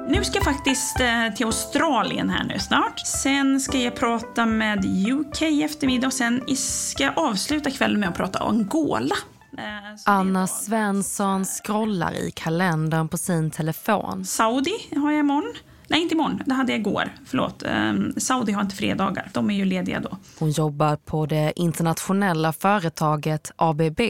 Nu 0.08 0.24
ska 0.24 0.38
jag 0.38 0.44
faktiskt 0.44 1.00
eh, 1.00 1.34
till 1.36 1.46
Australien 1.46 2.30
här 2.30 2.44
nu 2.44 2.58
snart. 2.58 2.98
Sen 3.06 3.60
ska 3.60 3.78
jag 3.78 3.96
prata 3.96 4.46
med 4.46 4.84
UK 5.12 5.42
i 5.42 5.62
eftermiddag 5.62 6.06
och 6.06 6.12
sen 6.12 6.42
ska 6.56 7.02
jag 7.02 7.18
avsluta 7.18 7.70
kvällen 7.70 8.00
med 8.00 8.08
att 8.08 8.16
prata 8.16 8.38
Angola. 8.38 9.14
Eh, 9.58 9.64
Anna 10.06 10.46
Svensson 10.46 11.44
scrollar 11.44 12.12
i 12.12 12.30
kalendern 12.30 13.08
på 13.08 13.18
sin 13.18 13.50
telefon. 13.50 14.24
Saudi 14.24 14.74
har 14.96 15.10
jag 15.10 15.20
imorgon. 15.20 15.54
Nej, 15.88 16.02
inte 16.02 16.14
imorgon. 16.14 16.42
Det 16.46 16.54
hade 16.54 16.72
jag 16.72 16.80
igår. 16.80 17.14
Förlåt. 17.26 17.62
Um, 17.62 18.14
Saudi 18.16 18.52
har 18.52 18.62
inte 18.62 18.76
fredagar. 18.76 19.30
De 19.32 19.50
är 19.50 19.54
ju 19.54 19.64
lediga 19.64 20.00
då. 20.00 20.18
Hon 20.38 20.50
jobbar 20.50 20.96
på 20.96 21.26
det 21.26 21.52
internationella 21.56 22.52
företaget 22.52 23.52
ABB 23.56 24.00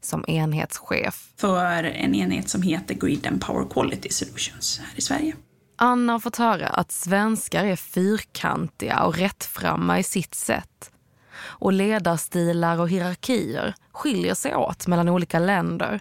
som 0.00 0.24
enhetschef. 0.28 1.28
För 1.36 1.84
en 1.84 2.14
enhet 2.14 2.48
som 2.48 2.62
heter 2.62 2.94
Grid 2.94 3.26
and 3.26 3.40
Power 3.40 3.68
Quality 3.68 4.08
Solutions 4.10 4.78
här 4.78 4.98
i 4.98 5.00
Sverige. 5.00 5.34
Anna 5.76 6.12
har 6.12 6.20
fått 6.20 6.36
höra 6.36 6.66
att 6.66 6.92
svenskar 6.92 7.64
är 7.64 7.76
fyrkantiga 7.76 9.02
och 9.02 9.18
rättframma 9.18 9.98
i 9.98 10.02
sitt 10.02 10.34
sätt. 10.34 10.90
Och 11.40 11.72
ledarstilar 11.72 12.80
och 12.80 12.88
hierarkier 12.88 13.74
skiljer 13.92 14.34
sig 14.34 14.54
åt 14.56 14.86
mellan 14.86 15.08
olika 15.08 15.38
länder. 15.38 16.00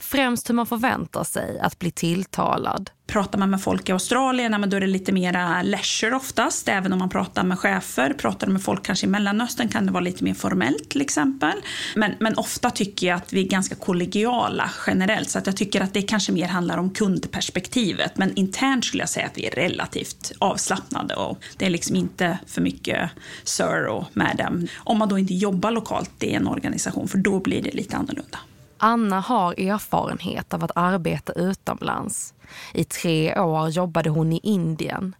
Främst 0.00 0.48
hur 0.50 0.54
man 0.54 0.66
förväntar 0.66 1.24
sig 1.24 1.58
att 1.60 1.78
bli 1.78 1.90
tilltalad. 1.90 2.90
Pratar 3.06 3.38
man 3.38 3.50
med 3.50 3.62
folk 3.62 3.88
i 3.88 3.92
Australien, 3.92 4.64
då 4.70 4.76
är 4.76 4.80
det 4.80 4.86
lite 4.86 5.12
mer 5.12 5.62
leisure 5.62 6.16
oftast. 6.16 6.68
Även 6.68 6.92
om 6.92 6.98
man 6.98 7.08
pratar 7.08 7.44
med 7.44 7.58
chefer. 7.58 8.12
Pratar 8.12 8.46
du 8.46 8.52
med 8.52 8.62
folk 8.62 8.84
kanske 8.84 9.06
i 9.06 9.08
Mellanöstern 9.08 9.68
kan 9.68 9.86
det 9.86 9.92
vara 9.92 10.00
lite 10.00 10.24
mer 10.24 10.34
formellt 10.34 10.90
till 10.90 11.00
exempel. 11.00 11.52
Men, 11.96 12.14
men 12.20 12.38
ofta 12.38 12.70
tycker 12.70 13.06
jag 13.06 13.16
att 13.16 13.32
vi 13.32 13.40
är 13.40 13.48
ganska 13.48 13.74
kollegiala 13.74 14.70
generellt. 14.86 15.30
Så 15.30 15.38
att 15.38 15.46
jag 15.46 15.56
tycker 15.56 15.80
att 15.80 15.94
det 15.94 16.02
kanske 16.02 16.32
mer 16.32 16.48
handlar 16.48 16.78
om 16.78 16.90
kundperspektivet. 16.90 18.18
Men 18.18 18.34
internt 18.34 18.84
skulle 18.84 19.02
jag 19.02 19.10
säga 19.10 19.26
att 19.26 19.38
vi 19.38 19.46
är 19.46 19.50
relativt 19.50 20.32
avslappnade. 20.38 21.14
Och 21.14 21.38
det 21.56 21.66
är 21.66 21.70
liksom 21.70 21.96
inte 21.96 22.38
för 22.46 22.60
mycket 22.62 23.10
sir 23.44 23.86
och 23.86 24.04
madam. 24.12 24.68
Om 24.76 24.98
man 24.98 25.08
då 25.08 25.18
inte 25.18 25.34
jobbar 25.34 25.70
lokalt 25.70 26.22
i 26.22 26.32
en 26.34 26.46
organisation, 26.46 27.08
för 27.08 27.18
då 27.18 27.40
blir 27.40 27.62
det 27.62 27.74
lite 27.74 27.96
annorlunda. 27.96 28.38
Anna 28.82 29.20
har 29.20 29.60
erfarenhet 29.60 30.54
av 30.54 30.64
att 30.64 30.70
arbeta 30.74 31.32
utomlands. 31.32 32.34
I 32.74 32.84
tre 32.84 33.40
år 33.40 33.68
jobbade 33.68 34.10
hon 34.10 34.32
i 34.32 34.40
Indien. 34.42 35.14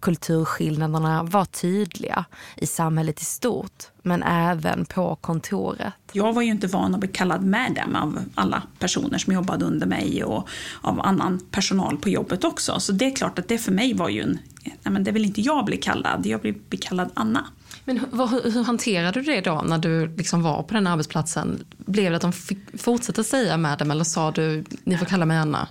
Kulturskillnaderna 0.00 1.22
var 1.22 1.44
tydliga 1.44 2.24
i 2.56 2.66
samhället 2.66 3.20
i 3.20 3.24
stort, 3.24 3.84
men 4.02 4.22
även 4.22 4.84
på 4.84 5.16
kontoret. 5.16 5.94
Jag 6.12 6.32
var 6.32 6.42
ju 6.42 6.50
inte 6.50 6.66
van 6.66 6.94
att 6.94 7.00
bli 7.00 7.08
kallad 7.08 7.44
madam 7.44 7.96
av 7.96 8.18
alla 8.34 8.62
personer 8.78 9.18
som 9.18 9.32
jobbade 9.32 9.64
under 9.64 9.86
mig 9.86 10.24
och 10.24 10.48
av 10.80 11.00
annan 11.00 11.40
personal 11.50 11.96
på 11.96 12.08
jobbet 12.08 12.44
också. 12.44 12.80
Så 12.80 12.92
det 12.92 13.04
är 13.04 13.16
klart 13.16 13.38
att 13.38 13.48
det 13.48 13.58
för 13.58 13.72
mig 13.72 13.94
var 13.94 14.08
ju 14.08 14.22
en... 14.22 14.38
Nej 14.64 14.92
men 14.92 15.04
det 15.04 15.12
vill 15.12 15.24
inte 15.24 15.40
jag 15.40 15.64
bli 15.64 15.76
kallad, 15.76 16.26
jag 16.26 16.38
vill 16.38 16.54
bli 16.68 16.78
kallad 16.78 17.10
Anna. 17.14 17.46
Men 17.84 17.98
hur, 17.98 18.50
hur 18.50 18.64
hanterade 18.64 19.20
du 19.20 19.22
det 19.22 19.40
då 19.40 19.62
när 19.66 19.78
du 19.78 20.16
liksom 20.16 20.42
var 20.42 20.62
på 20.62 20.74
den 20.74 20.86
arbetsplatsen? 20.86 21.64
Blev 21.86 22.10
det 22.10 22.16
att 22.16 22.22
de 22.22 22.32
fick 22.32 22.58
fortsätta 22.80 23.24
säga 23.24 23.56
madam 23.56 23.90
eller 23.90 24.04
sa 24.04 24.30
du 24.30 24.64
ni 24.84 24.98
får 24.98 25.06
kalla 25.06 25.26
mig 25.26 25.36
Anna? 25.36 25.68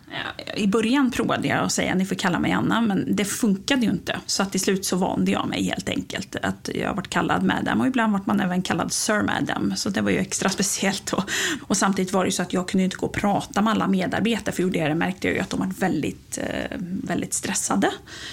I 0.55 0.67
början 0.67 1.11
provade 1.11 1.47
jag 1.47 1.59
att 1.59 1.71
säga 1.71 1.95
ni 1.95 2.05
får 2.05 2.15
kalla 2.15 2.39
mig 2.39 2.51
Anna 2.51 2.81
men 2.81 3.15
det 3.15 3.25
funkade 3.25 3.85
ju 3.85 3.91
inte. 3.91 4.19
Så 4.25 4.43
att 4.43 4.51
till 4.51 4.59
slut 4.59 4.85
så 4.85 4.95
vande 4.95 5.31
jag 5.31 5.47
mig 5.47 5.63
helt 5.63 5.89
enkelt. 5.89 6.35
Att 6.35 6.69
jag 6.73 6.93
varit 6.93 7.09
kallad 7.09 7.43
madam 7.43 7.81
och 7.81 7.87
ibland 7.87 8.13
vart 8.13 8.25
man 8.25 8.39
även 8.39 8.61
kallad 8.61 8.91
sir 8.91 9.21
madam. 9.21 9.73
Så 9.75 9.89
det 9.89 10.01
var 10.01 10.11
ju 10.11 10.17
extra 10.17 10.49
speciellt. 10.59 11.11
då. 11.11 11.23
och 11.67 11.77
samtidigt 11.77 12.13
var 12.13 12.23
det 12.23 12.27
ju 12.27 12.31
så 12.31 12.41
att 12.41 12.53
jag 12.53 12.67
kunde 12.67 12.83
inte 12.83 12.97
gå 12.97 13.05
och 13.05 13.13
prata 13.13 13.61
med 13.61 13.71
alla 13.71 13.87
medarbetare 13.87 14.55
för 14.55 14.63
gjorde 14.63 14.79
jag 14.79 14.89
det 14.89 14.95
märkte 14.95 15.27
jag 15.27 15.35
ju 15.35 15.41
att 15.41 15.49
de 15.49 15.59
var 15.59 15.67
väldigt, 15.79 16.37
eh, 16.41 16.77
väldigt 16.79 17.33
stressade. 17.33 17.91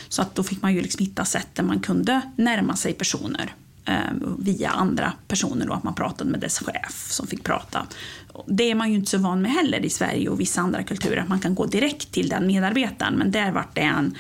Så 0.09 0.23
att 0.23 0.35
då 0.35 0.43
fick 0.43 0.63
man 0.63 0.75
ju 0.75 0.83
liksom 0.83 1.05
hitta 1.05 1.25
sätt 1.25 1.49
där 1.55 1.63
man 1.63 1.81
kunde 1.81 2.21
närma 2.37 2.77
sig 2.77 2.93
personer 2.93 3.55
Eh, 3.85 4.13
via 4.39 4.71
andra 4.71 5.13
personer 5.29 5.69
och 5.69 5.77
att 5.77 5.85
man 5.85 5.95
pratade 5.95 6.31
med 6.31 6.41
dess 6.41 6.59
chef 6.59 7.11
som 7.11 7.27
fick 7.27 7.45
prata. 7.45 7.87
Det 8.47 8.71
är 8.71 8.75
man 8.75 8.91
ju 8.91 8.97
inte 8.97 9.11
så 9.11 9.19
van 9.19 9.43
med 9.43 9.51
heller 9.51 9.85
i 9.85 9.91
Sverige 9.91 10.29
och 10.29 10.41
vissa 10.41 10.61
andra 10.61 10.83
kulturer, 10.83 11.17
att 11.17 11.29
man 11.29 11.41
kan 11.41 11.55
gå 11.55 11.67
direkt 11.67 12.13
till 12.13 12.29
den 12.29 12.47
medarbetaren. 12.47 13.15
Men 13.15 13.31
där 13.31 13.53
var 13.53 13.67
det 13.75 13.81
en, 13.81 14.15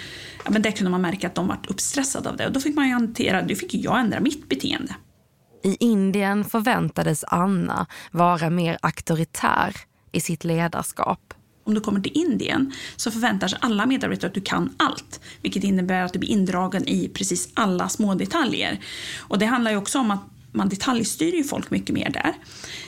ja, 0.44 0.50
men 0.50 0.62
där 0.62 0.70
kunde 0.70 0.90
man 0.90 1.00
märka 1.00 1.26
att 1.26 1.34
de 1.34 1.48
var 1.48 1.58
uppstressade 1.68 2.30
av 2.30 2.36
det 2.36 2.46
och 2.46 2.52
då 2.52 2.60
fick 2.60 2.76
man 2.76 2.86
ju 2.86 2.92
hantera, 2.92 3.42
då 3.42 3.54
fick 3.54 3.74
jag 3.74 4.00
ändra 4.00 4.20
mitt 4.20 4.48
beteende. 4.48 4.94
I 5.62 5.76
Indien 5.80 6.44
förväntades 6.44 7.24
Anna 7.28 7.86
vara 8.10 8.50
mer 8.50 8.78
auktoritär 8.82 9.76
i 10.12 10.20
sitt 10.20 10.44
ledarskap 10.44 11.34
om 11.64 11.74
du 11.74 11.80
kommer 11.80 12.00
till 12.00 12.12
Indien 12.14 12.72
så 12.96 13.10
förväntar 13.10 13.48
sig 13.48 13.58
alla 13.62 13.86
medarbetare 13.86 14.28
att 14.28 14.34
du 14.34 14.40
kan 14.40 14.74
allt. 14.76 15.20
Vilket 15.42 15.64
innebär 15.64 16.02
att 16.02 16.12
du 16.12 16.18
blir 16.18 16.30
indragen 16.30 16.88
i 16.88 17.08
precis 17.08 17.48
alla 17.54 17.88
små 17.88 18.14
detaljer. 18.14 18.80
Och 19.18 19.38
det 19.38 19.46
handlar 19.46 19.70
ju 19.70 19.76
också 19.76 19.98
om 19.98 20.10
att 20.10 20.20
man 20.52 20.68
detaljstyr 20.68 21.32
ju 21.32 21.44
folk 21.44 21.70
mycket 21.70 21.94
mer 21.94 22.10
där. 22.10 22.34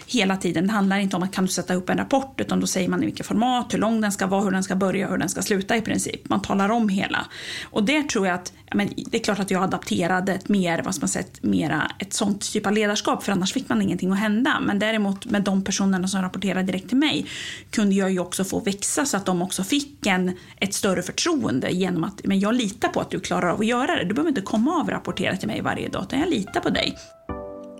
Hela 0.07 0.37
tiden. 0.37 0.67
Det 0.67 0.73
handlar 0.73 0.99
inte 0.99 1.17
om 1.17 1.23
att 1.23 1.33
kan 1.33 1.45
du 1.45 1.52
sätta 1.52 1.75
upp 1.75 1.91
en 1.91 1.99
rapport 1.99 2.41
utan 2.41 2.61
då 2.61 2.67
säger 2.67 2.88
man 2.88 3.02
i 3.02 3.07
vilket 3.07 3.26
format, 3.26 3.75
hur 3.75 3.79
lång 3.79 4.00
den 4.00 4.12
ska 4.12 4.26
vara, 4.26 4.45
hur 4.45 4.50
den 4.50 4.64
ska 4.64 4.76
börja, 4.76 5.09
hur 5.09 5.19
den 5.19 5.29
ska 5.29 5.43
sluta 5.43 5.76
i 5.76 5.81
princip. 5.81 6.29
Man 6.29 6.43
talar 6.43 6.69
om 6.69 6.88
hela. 6.88 7.26
Och 7.64 7.85
där 7.85 8.02
tror 8.02 8.26
jag 8.26 8.35
att, 8.35 8.52
men 8.75 8.88
det 8.97 9.17
är 9.17 9.25
klart 9.25 9.38
att 9.38 9.50
jag 9.50 9.62
adapterade 9.62 10.33
ett 10.33 10.49
mer, 10.49 10.83
vad 10.83 11.00
man 11.00 11.09
säga, 11.09 11.25
ett, 11.25 11.43
mera, 11.43 11.91
ett 11.99 12.12
sånt 12.12 12.52
typ 12.52 12.67
av 12.67 12.73
ledarskap 12.73 13.23
för 13.23 13.33
annars 13.33 13.52
fick 13.52 13.69
man 13.69 13.83
ingenting 13.83 14.12
att 14.12 14.19
hända. 14.19 14.61
Men 14.61 14.79
däremot 14.79 15.25
med 15.25 15.43
de 15.43 15.64
personerna 15.64 16.09
som 16.09 16.23
rapporterade 16.23 16.62
direkt 16.62 16.88
till 16.88 16.97
mig 16.97 17.26
kunde 17.71 17.95
jag 17.95 18.11
ju 18.11 18.19
också 18.19 18.45
få 18.45 18.61
växa 18.61 19.05
så 19.05 19.17
att 19.17 19.26
de 19.26 19.43
också 19.43 19.64
fick 19.64 20.07
en, 20.07 20.37
ett 20.57 20.75
större 20.75 21.02
förtroende 21.02 21.71
genom 21.71 22.05
att 22.05 22.21
men 22.25 22.41
jag 22.41 22.55
litar 22.55 22.88
på 22.88 23.00
att 23.00 23.11
du 23.11 23.21
klarar 23.21 23.50
av 23.50 23.61
att 23.61 23.67
göra 23.67 23.97
det. 23.97 24.05
Du 24.05 24.14
behöver 24.14 24.29
inte 24.29 24.43
komma 24.43 24.83
och 24.83 24.88
rapportera 24.88 25.37
till 25.37 25.49
mig 25.49 25.61
varje 25.61 25.88
dag 25.88 26.02
utan 26.02 26.21
jag 26.21 26.29
litar 26.29 26.61
på 26.61 26.71
dig. 26.71 26.97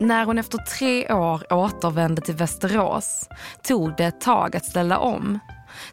När 0.01 0.25
hon 0.25 0.39
efter 0.39 0.59
tre 0.59 1.13
år 1.13 1.53
återvände 1.53 2.23
till 2.23 2.35
Västerås 2.35 3.29
tog 3.63 3.97
det 3.97 4.05
ett 4.05 4.21
tag 4.21 4.57
att 4.57 4.65
ställa 4.65 4.99
om. 4.99 5.39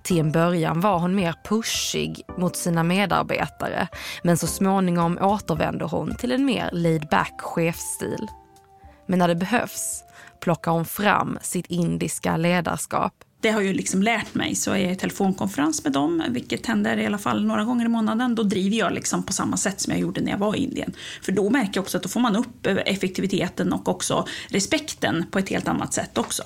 Till 0.02 0.20
en 0.20 0.32
början 0.32 0.82
var 0.82 1.00
hon 1.00 1.16
mer 1.16 1.36
pushig 1.44 2.22
mot 2.38 2.56
sina 2.56 2.84
medarbetare 2.84 3.88
men 4.24 4.38
så 4.38 4.48
småningom 4.48 5.18
återvände 5.22 5.86
hon 5.86 6.16
till 6.16 6.32
en 6.32 6.46
mer 6.46 6.70
laid-back 6.74 7.42
chefsstil. 7.42 8.28
Men 9.08 9.20
när 9.20 9.28
det 9.28 9.36
behövs 9.36 10.04
plockar 10.42 10.72
hon 10.72 10.86
fram 10.86 11.38
sitt 11.42 11.66
indiska 11.66 12.38
ledarskap 12.38 13.14
det 13.42 13.50
har 13.50 13.62
ju 13.62 13.74
liksom 13.74 14.04
lärt 14.04 14.36
mig. 14.36 14.56
Så 14.56 14.72
är 14.72 14.78
jag 14.78 14.92
i 14.92 14.96
telefonkonferens 14.96 15.84
med 15.84 15.94
dem, 15.94 16.24
vilket 16.30 16.66
händer 16.66 16.98
i 16.98 17.06
alla 17.06 17.18
fall 17.18 17.46
några 17.46 17.64
gånger 17.64 17.86
i 17.86 17.88
månaden, 17.88 18.36
då 18.36 18.44
driver 18.44 18.78
jag 18.78 18.94
liksom 18.94 19.24
på 19.24 19.34
samma 19.34 19.58
sätt 19.58 19.82
som 19.82 19.92
jag 19.92 20.00
gjorde 20.00 20.22
när 20.22 20.32
jag 20.32 20.38
var 20.38 20.56
i 20.56 20.64
Indien. 20.64 20.94
För 21.22 21.32
då 21.32 21.50
märker 21.50 21.72
jag 21.74 21.82
också 21.82 21.98
att 21.98 22.04
då 22.04 22.10
får 22.10 22.20
man 22.20 22.36
upp 22.36 22.66
effektiviteten 22.66 23.74
och 23.74 23.88
också 23.88 24.28
respekten 24.50 25.26
på 25.32 25.40
ett 25.40 25.50
helt 25.50 25.68
annat 25.68 25.94
sätt 25.94 26.18
också. 26.18 26.44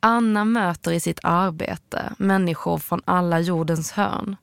Anna 0.00 0.44
möter 0.44 0.92
i 0.92 1.00
sitt 1.00 1.20
arbete 1.22 2.12
människor 2.18 2.78
från 2.78 3.02
alla 3.04 3.40
jordens 3.40 3.92
hörn. 3.92 4.36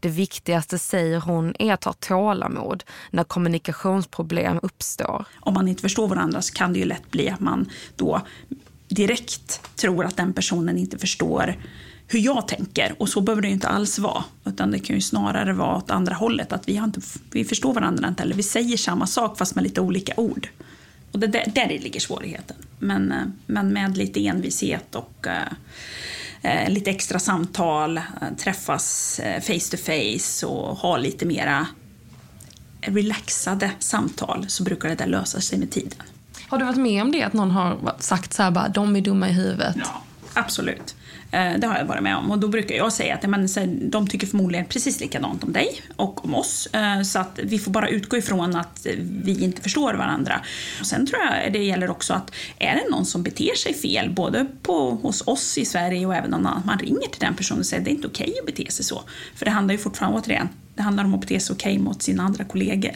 Det 0.00 0.08
viktigaste, 0.08 0.78
säger 0.78 1.20
hon, 1.20 1.54
är 1.58 1.72
att 1.72 1.84
ha 1.84 1.92
tålamod 1.92 2.84
när 3.10 3.24
kommunikationsproblem 3.24 4.60
uppstår. 4.62 5.24
Om 5.40 5.54
man 5.54 5.68
inte 5.68 5.82
förstår 5.82 6.08
varandra 6.08 6.42
så 6.42 6.54
kan 6.54 6.72
det 6.72 6.78
ju 6.78 6.84
lätt 6.84 7.10
bli 7.10 7.28
att 7.28 7.40
man 7.40 7.70
då 7.96 8.20
direkt 8.88 9.76
tror 9.76 10.04
att 10.04 10.16
den 10.16 10.32
personen 10.32 10.78
inte 10.78 10.98
förstår 10.98 11.56
hur 12.08 12.18
jag 12.18 12.48
tänker. 12.48 12.94
Och 12.98 13.08
så 13.08 13.20
behöver 13.20 13.42
det 13.42 13.48
inte 13.48 13.68
alls 13.68 13.98
vara. 13.98 14.24
Utan 14.44 14.70
det 14.70 14.78
kan 14.78 14.96
ju 14.96 15.02
snarare 15.02 15.52
vara 15.52 15.76
åt 15.76 15.90
andra 15.90 16.14
hållet. 16.14 16.52
Att 16.52 16.68
vi, 16.68 16.76
har 16.76 16.84
inte, 16.84 17.00
vi 17.30 17.44
förstår 17.44 17.74
varandra 17.74 18.08
inte. 18.08 18.22
Eller 18.22 18.34
vi 18.34 18.42
säger 18.42 18.76
samma 18.76 19.06
sak 19.06 19.38
fast 19.38 19.54
med 19.54 19.64
lite 19.64 19.80
olika 19.80 20.12
ord. 20.16 20.48
Och 21.12 21.18
det, 21.18 21.26
där, 21.26 21.52
där 21.54 21.68
ligger 21.68 22.00
svårigheten. 22.00 22.56
Men, 22.78 23.12
eh, 23.12 23.18
men 23.46 23.72
med 23.72 23.96
lite 23.96 24.26
envishet 24.26 24.94
och 24.94 25.26
eh, 25.26 25.52
eh, 26.42 26.70
lite 26.70 26.90
extra 26.90 27.18
samtal, 27.18 27.96
eh, 27.96 28.02
träffas 28.38 29.20
face 29.40 29.70
to 29.70 29.76
face 29.76 30.46
och 30.46 30.76
ha 30.76 30.96
lite 30.96 31.26
mera 31.26 31.66
relaxade 32.80 33.70
samtal 33.78 34.44
så 34.48 34.62
brukar 34.62 34.88
det 34.88 34.94
där 34.94 35.06
lösa 35.06 35.40
sig 35.40 35.58
med 35.58 35.70
tiden. 35.70 35.98
Har 36.48 36.58
du 36.58 36.64
varit 36.64 36.76
med 36.76 37.02
om 37.02 37.12
det, 37.12 37.22
att 37.22 37.32
någon 37.32 37.50
har 37.50 37.94
sagt 37.98 38.32
så 38.32 38.42
här 38.42 38.50
bara, 38.50 38.68
de 38.68 38.96
är 38.96 39.00
dumma 39.00 39.28
i 39.28 39.32
huvudet? 39.32 39.76
Ja, 39.78 40.02
absolut. 40.34 40.95
Eh, 41.36 41.58
det 41.58 41.66
har 41.66 41.78
jag 41.78 41.84
varit 41.84 42.02
med 42.02 42.16
om. 42.16 42.30
Och 42.30 42.38
då 42.38 42.48
brukar 42.48 42.74
jag 42.74 42.92
säga 42.92 43.14
att 43.14 43.28
men, 43.28 43.48
de 43.90 44.08
tycker 44.08 44.26
förmodligen 44.26 44.66
precis 44.66 45.00
likadant 45.00 45.44
om 45.44 45.52
dig 45.52 45.82
och 45.96 46.24
om 46.24 46.34
oss. 46.34 46.66
Eh, 46.66 47.02
så 47.02 47.18
att 47.18 47.38
vi 47.42 47.58
får 47.58 47.70
bara 47.70 47.88
utgå 47.88 48.16
ifrån 48.16 48.56
att 48.56 48.86
vi 48.98 49.44
inte 49.44 49.62
förstår 49.62 49.94
varandra. 49.94 50.40
Och 50.80 50.86
sen 50.86 51.06
tror 51.06 51.22
jag 51.22 51.52
det 51.52 51.58
gäller 51.58 51.90
också 51.90 52.14
att 52.14 52.34
är 52.58 52.74
det 52.74 52.90
någon 52.90 53.06
som 53.06 53.22
beter 53.22 53.54
sig 53.54 53.74
fel, 53.74 54.10
både 54.10 54.46
på, 54.62 54.90
hos 54.90 55.22
oss 55.26 55.58
i 55.58 55.64
Sverige 55.64 56.06
och 56.06 56.14
även 56.14 56.30
någon 56.30 56.46
annan, 56.46 56.62
man 56.66 56.78
ringer 56.78 57.08
till 57.08 57.20
den 57.20 57.34
personen 57.34 57.60
och 57.60 57.66
säger 57.66 57.80
att 57.80 57.84
det 57.84 57.90
är 57.90 57.94
inte 57.94 58.08
okej 58.08 58.30
okay 58.30 58.40
att 58.40 58.46
bete 58.46 58.72
sig 58.72 58.84
så. 58.84 59.02
För 59.34 59.44
det 59.44 59.50
handlar 59.50 59.72
ju 59.72 59.78
fortfarande, 59.78 60.18
återigen, 60.18 60.48
det 60.74 60.82
handlar 60.82 61.04
om 61.04 61.14
att 61.14 61.20
bete 61.20 61.40
sig 61.40 61.54
okej 61.54 61.72
okay 61.72 61.84
mot 61.84 62.02
sina 62.02 62.22
andra 62.22 62.44
kollegor. 62.44 62.92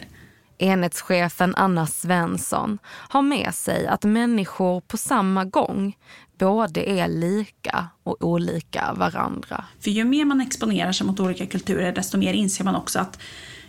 Enhetschefen 0.57 1.55
Anna 1.55 1.87
Svensson 1.87 2.79
har 2.85 3.21
med 3.21 3.55
sig 3.55 3.87
att 3.87 4.03
människor 4.03 4.81
på 4.81 4.97
samma 4.97 5.45
gång 5.45 5.95
både 6.41 6.89
är 6.89 7.07
lika 7.07 7.87
och 8.03 8.23
olika 8.23 8.93
varandra. 8.93 9.65
För 9.79 9.91
ju 9.91 10.03
mer 10.05 10.25
man 10.25 10.41
exponerar 10.41 10.91
sig 10.91 11.07
mot 11.07 11.19
olika 11.19 11.45
kulturer 11.45 11.91
desto 11.91 12.17
mer 12.17 12.33
inser 12.33 12.63
man 12.63 12.75
också 12.75 12.99
att 12.99 13.19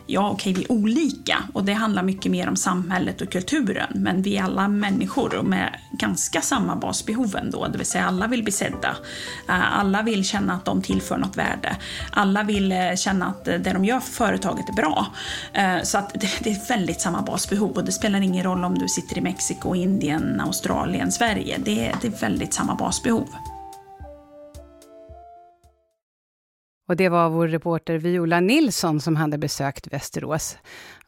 ja 0.07 0.31
okej, 0.31 0.53
vi 0.53 0.65
är 0.65 0.73
olika 0.73 1.39
och 1.53 1.65
det 1.65 1.73
handlar 1.73 2.03
mycket 2.03 2.33
mer 2.33 2.49
om 2.49 2.57
samhället 2.57 3.21
och 3.21 3.33
kulturen. 3.33 3.89
Men 3.95 4.23
vi 4.23 4.37
är 4.37 4.43
alla 4.43 4.69
människor 4.69 5.35
och 5.35 5.45
med 5.45 5.79
ganska 5.93 6.41
samma 6.41 6.77
basbehov 6.77 7.37
ändå, 7.37 7.67
det 7.67 7.79
vill 7.79 7.87
säga 7.87 8.07
alla 8.07 8.27
vill 8.27 8.43
bli 8.43 8.53
sedda. 8.53 8.97
Eh, 9.49 9.79
alla 9.79 10.03
vill 10.03 10.25
känna 10.25 10.53
att 10.53 10.65
de 10.65 10.83
tillför 10.83 11.19
något 11.19 11.37
värde. 11.37 11.77
Alla 12.11 12.43
vill 12.43 12.73
eh, 12.73 12.95
känna 12.97 13.27
att 13.27 13.45
det 13.45 13.59
de 13.59 13.85
gör 13.85 14.01
för 14.01 14.13
företaget 14.13 14.69
är 14.69 14.73
bra. 14.73 15.07
Eh, 15.53 15.83
så 15.83 15.99
att 15.99 16.15
det 16.21 16.51
är 16.51 16.69
väldigt 16.69 17.01
samma 17.01 17.23
basbehov 17.23 17.71
och 17.71 17.85
det 17.85 17.93
spelar 17.93 18.21
ingen 18.21 18.45
roll 18.45 18.65
om 18.65 18.79
du 18.79 18.89
sitter 18.89 19.19
i 19.19 19.21
Mexiko, 19.21 19.75
Indien, 19.75 20.41
Australien, 20.41 21.13
Sverige. 21.13 21.59
Det 21.65 21.87
är, 21.87 21.95
det 22.01 22.07
är 22.07 22.21
väldigt 22.21 22.55
samma 22.55 22.75
basbehov. 22.75 23.29
Och 26.93 26.97
det 26.97 27.09
var 27.09 27.29
vår 27.29 27.49
reporter 27.49 27.99
Viola 27.99 28.41
Nilsson 28.41 29.01
som 29.01 29.17
hade 29.17 29.39
besökt 29.39 29.93
Västerås. 29.93 30.57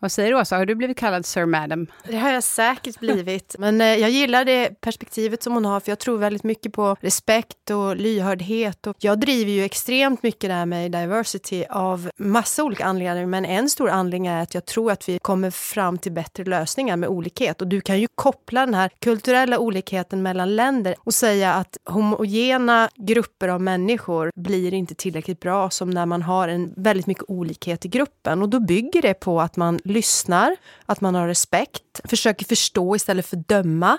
Vad 0.04 0.12
säger 0.12 0.34
Åsa, 0.34 0.56
har 0.56 0.66
du 0.66 0.74
blivit 0.74 0.96
kallad 0.96 1.26
Sir 1.26 1.46
Madam? 1.46 1.86
Det 2.08 2.16
har 2.16 2.30
jag 2.30 2.44
säkert 2.44 3.00
blivit. 3.00 3.56
Men 3.58 3.80
eh, 3.80 3.86
jag 3.86 4.10
gillar 4.10 4.44
det 4.44 4.80
perspektivet 4.80 5.42
som 5.42 5.52
hon 5.52 5.64
har, 5.64 5.80
för 5.80 5.90
jag 5.90 5.98
tror 5.98 6.18
väldigt 6.18 6.44
mycket 6.44 6.72
på 6.72 6.96
respekt 7.00 7.70
och 7.70 7.96
lyhördhet. 7.96 8.86
Och 8.86 8.96
jag 8.98 9.20
driver 9.20 9.52
ju 9.52 9.64
extremt 9.64 10.22
mycket 10.22 10.50
det 10.50 10.54
här 10.54 10.66
med 10.66 10.92
diversity 10.92 11.64
av 11.70 12.10
massa 12.16 12.64
olika 12.64 12.84
anledningar. 12.84 13.26
Men 13.26 13.44
en 13.44 13.70
stor 13.70 13.90
anledning 13.90 14.26
är 14.26 14.42
att 14.42 14.54
jag 14.54 14.64
tror 14.64 14.92
att 14.92 15.08
vi 15.08 15.18
kommer 15.18 15.50
fram 15.50 15.98
till 15.98 16.12
bättre 16.12 16.44
lösningar 16.44 16.96
med 16.96 17.08
olikhet. 17.08 17.62
Och 17.62 17.68
du 17.68 17.80
kan 17.80 18.00
ju 18.00 18.06
koppla 18.14 18.66
den 18.66 18.74
här 18.74 18.90
kulturella 18.98 19.58
olikheten 19.58 20.22
mellan 20.22 20.56
länder 20.56 20.94
och 20.98 21.14
säga 21.14 21.54
att 21.54 21.76
homogena 21.84 22.88
grupper 22.96 23.48
av 23.48 23.60
människor 23.60 24.30
blir 24.34 24.74
inte 24.74 24.94
tillräckligt 24.94 25.40
bra 25.40 25.70
som 25.70 25.90
när 25.90 26.06
man 26.06 26.22
har 26.22 26.48
en 26.48 26.74
väldigt 26.76 27.06
mycket 27.06 27.24
olikhet 27.28 27.84
i 27.84 27.88
gruppen. 27.88 28.42
Och 28.42 28.48
då 28.48 28.60
bygger 28.60 29.02
det 29.02 29.14
på 29.14 29.40
att 29.40 29.56
man 29.56 29.80
lyssnar, 29.94 30.56
att 30.86 31.00
man 31.00 31.14
har 31.14 31.28
respekt, 31.28 32.00
försöker 32.04 32.44
förstå 32.44 32.96
istället 32.96 33.26
för 33.26 33.36
döma. 33.36 33.98